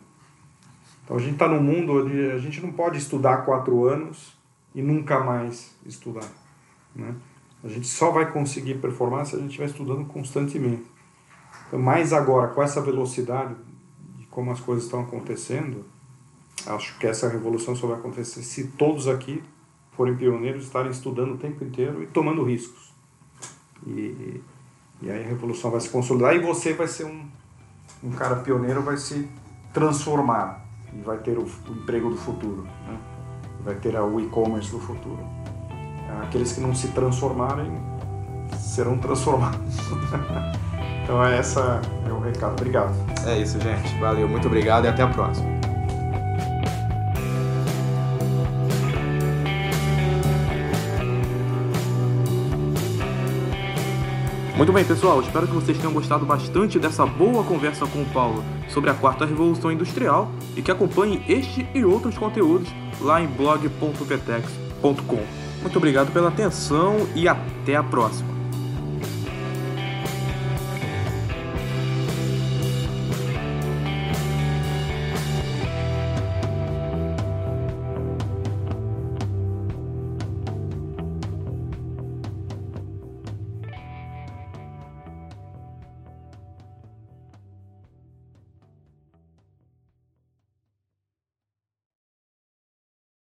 Então 1.05 1.17
a 1.17 1.21
gente 1.21 1.35
está 1.35 1.49
num 1.49 1.63
mundo 1.63 2.05
onde 2.05 2.31
a 2.33 2.39
gente 2.39 2.61
não 2.61 2.73
pode 2.73 2.99
estudar 2.99 3.45
quatro 3.45 3.87
anos 3.87 4.37
e 4.75 4.83
nunca 4.83 5.21
mais 5.21 5.75
estudar. 5.87 6.29
Né? 6.95 7.15
A 7.63 7.69
gente 7.69 7.87
só 7.87 8.11
vai 8.11 8.31
conseguir 8.31 8.75
performar 8.75 9.25
se 9.25 9.37
a 9.37 9.39
gente 9.39 9.49
estiver 9.49 9.67
estudando 9.67 10.05
constantemente. 10.07 10.92
Mais 11.73 12.13
agora, 12.13 12.49
com 12.49 12.63
essa 12.63 12.81
velocidade 12.81 13.55
de 14.19 14.27
como 14.27 14.51
as 14.51 14.61
coisas 14.61 14.85
estão 14.85 15.01
acontecendo, 15.01 15.85
acho 16.67 16.99
que 16.99 17.07
essa 17.07 17.29
revolução 17.29 17.75
só 17.75 17.87
vai 17.87 17.99
acontecer 17.99 18.43
se 18.43 18.69
todos 18.69 19.09
aqui 19.09 19.43
forem 19.93 20.17
pioneiros, 20.17 20.65
estarem 20.65 20.91
estudando 20.91 21.35
o 21.35 21.39
tempo 21.39 21.65
inteiro 21.65 22.03
e 22.03 22.07
tomando 22.07 22.45
riscos. 22.45 22.93
E, 23.87 24.41
e 25.01 25.11
aí 25.11 25.25
a 25.25 25.27
revolução 25.27 25.71
vai 25.71 25.81
se 25.81 25.89
consolidar 25.89 26.35
e 26.35 26.41
você 26.41 26.73
vai 26.73 26.89
ser 26.89 27.05
um, 27.05 27.27
um 28.03 28.11
cara 28.13 28.37
pioneiro, 28.37 28.83
vai 28.83 28.97
se 28.97 29.29
transformar 29.73 30.65
e 30.95 31.01
vai 31.01 31.19
ter 31.19 31.39
o, 31.39 31.43
o 31.43 31.73
emprego 31.73 32.11
do 32.11 32.17
futuro, 32.17 32.63
né? 32.63 32.99
vai 33.65 33.75
ter 33.77 33.97
o 33.97 34.21
e-commerce 34.21 34.71
do 34.71 34.79
futuro. 34.79 35.25
Aqueles 36.23 36.53
que 36.53 36.61
não 36.61 36.75
se 36.75 36.89
transformarem 36.89 37.71
serão 38.59 38.99
transformados. 38.99 39.77
então 41.13 41.23
é 41.27 41.37
essa 41.37 41.83
é 42.09 42.11
o 42.11 42.19
recado. 42.19 42.53
Obrigado. 42.53 42.95
É 43.27 43.39
isso, 43.39 43.61
gente. 43.61 43.95
Valeu, 44.01 44.27
muito 44.27 44.47
obrigado 44.47 44.87
e 44.87 44.89
até 44.89 45.03
a 45.03 45.09
próxima. 45.09 45.53
Muito 54.57 54.73
bem, 54.73 54.85
pessoal, 54.85 55.21
espero 55.21 55.47
que 55.47 55.53
vocês 55.53 55.77
tenham 55.77 55.93
gostado 55.93 56.25
bastante 56.25 56.79
dessa 56.79 57.05
boa 57.05 57.45
conversa 57.45 57.85
com 57.87 58.03
o 58.03 58.07
Paulo 58.07 58.43
sobre 58.69 58.89
a 58.91 58.95
quarta 58.95 59.27
revolução 59.27 59.71
industrial 59.73 60.31
e 60.57 60.63
que 60.63 60.71
acompanhem 60.71 61.23
este 61.29 61.69
e 61.75 61.85
outros 61.85 62.17
conteúdos 62.17 62.69
lá 63.01 63.21
em 63.21 63.27
blog.petex.com. 63.27 65.21
Muito 65.61 65.77
obrigado 65.77 66.13
pela 66.13 66.29
atenção 66.29 67.07
e 67.15 67.29
até 67.29 67.75
a 67.77 67.83
próxima. 67.83 68.32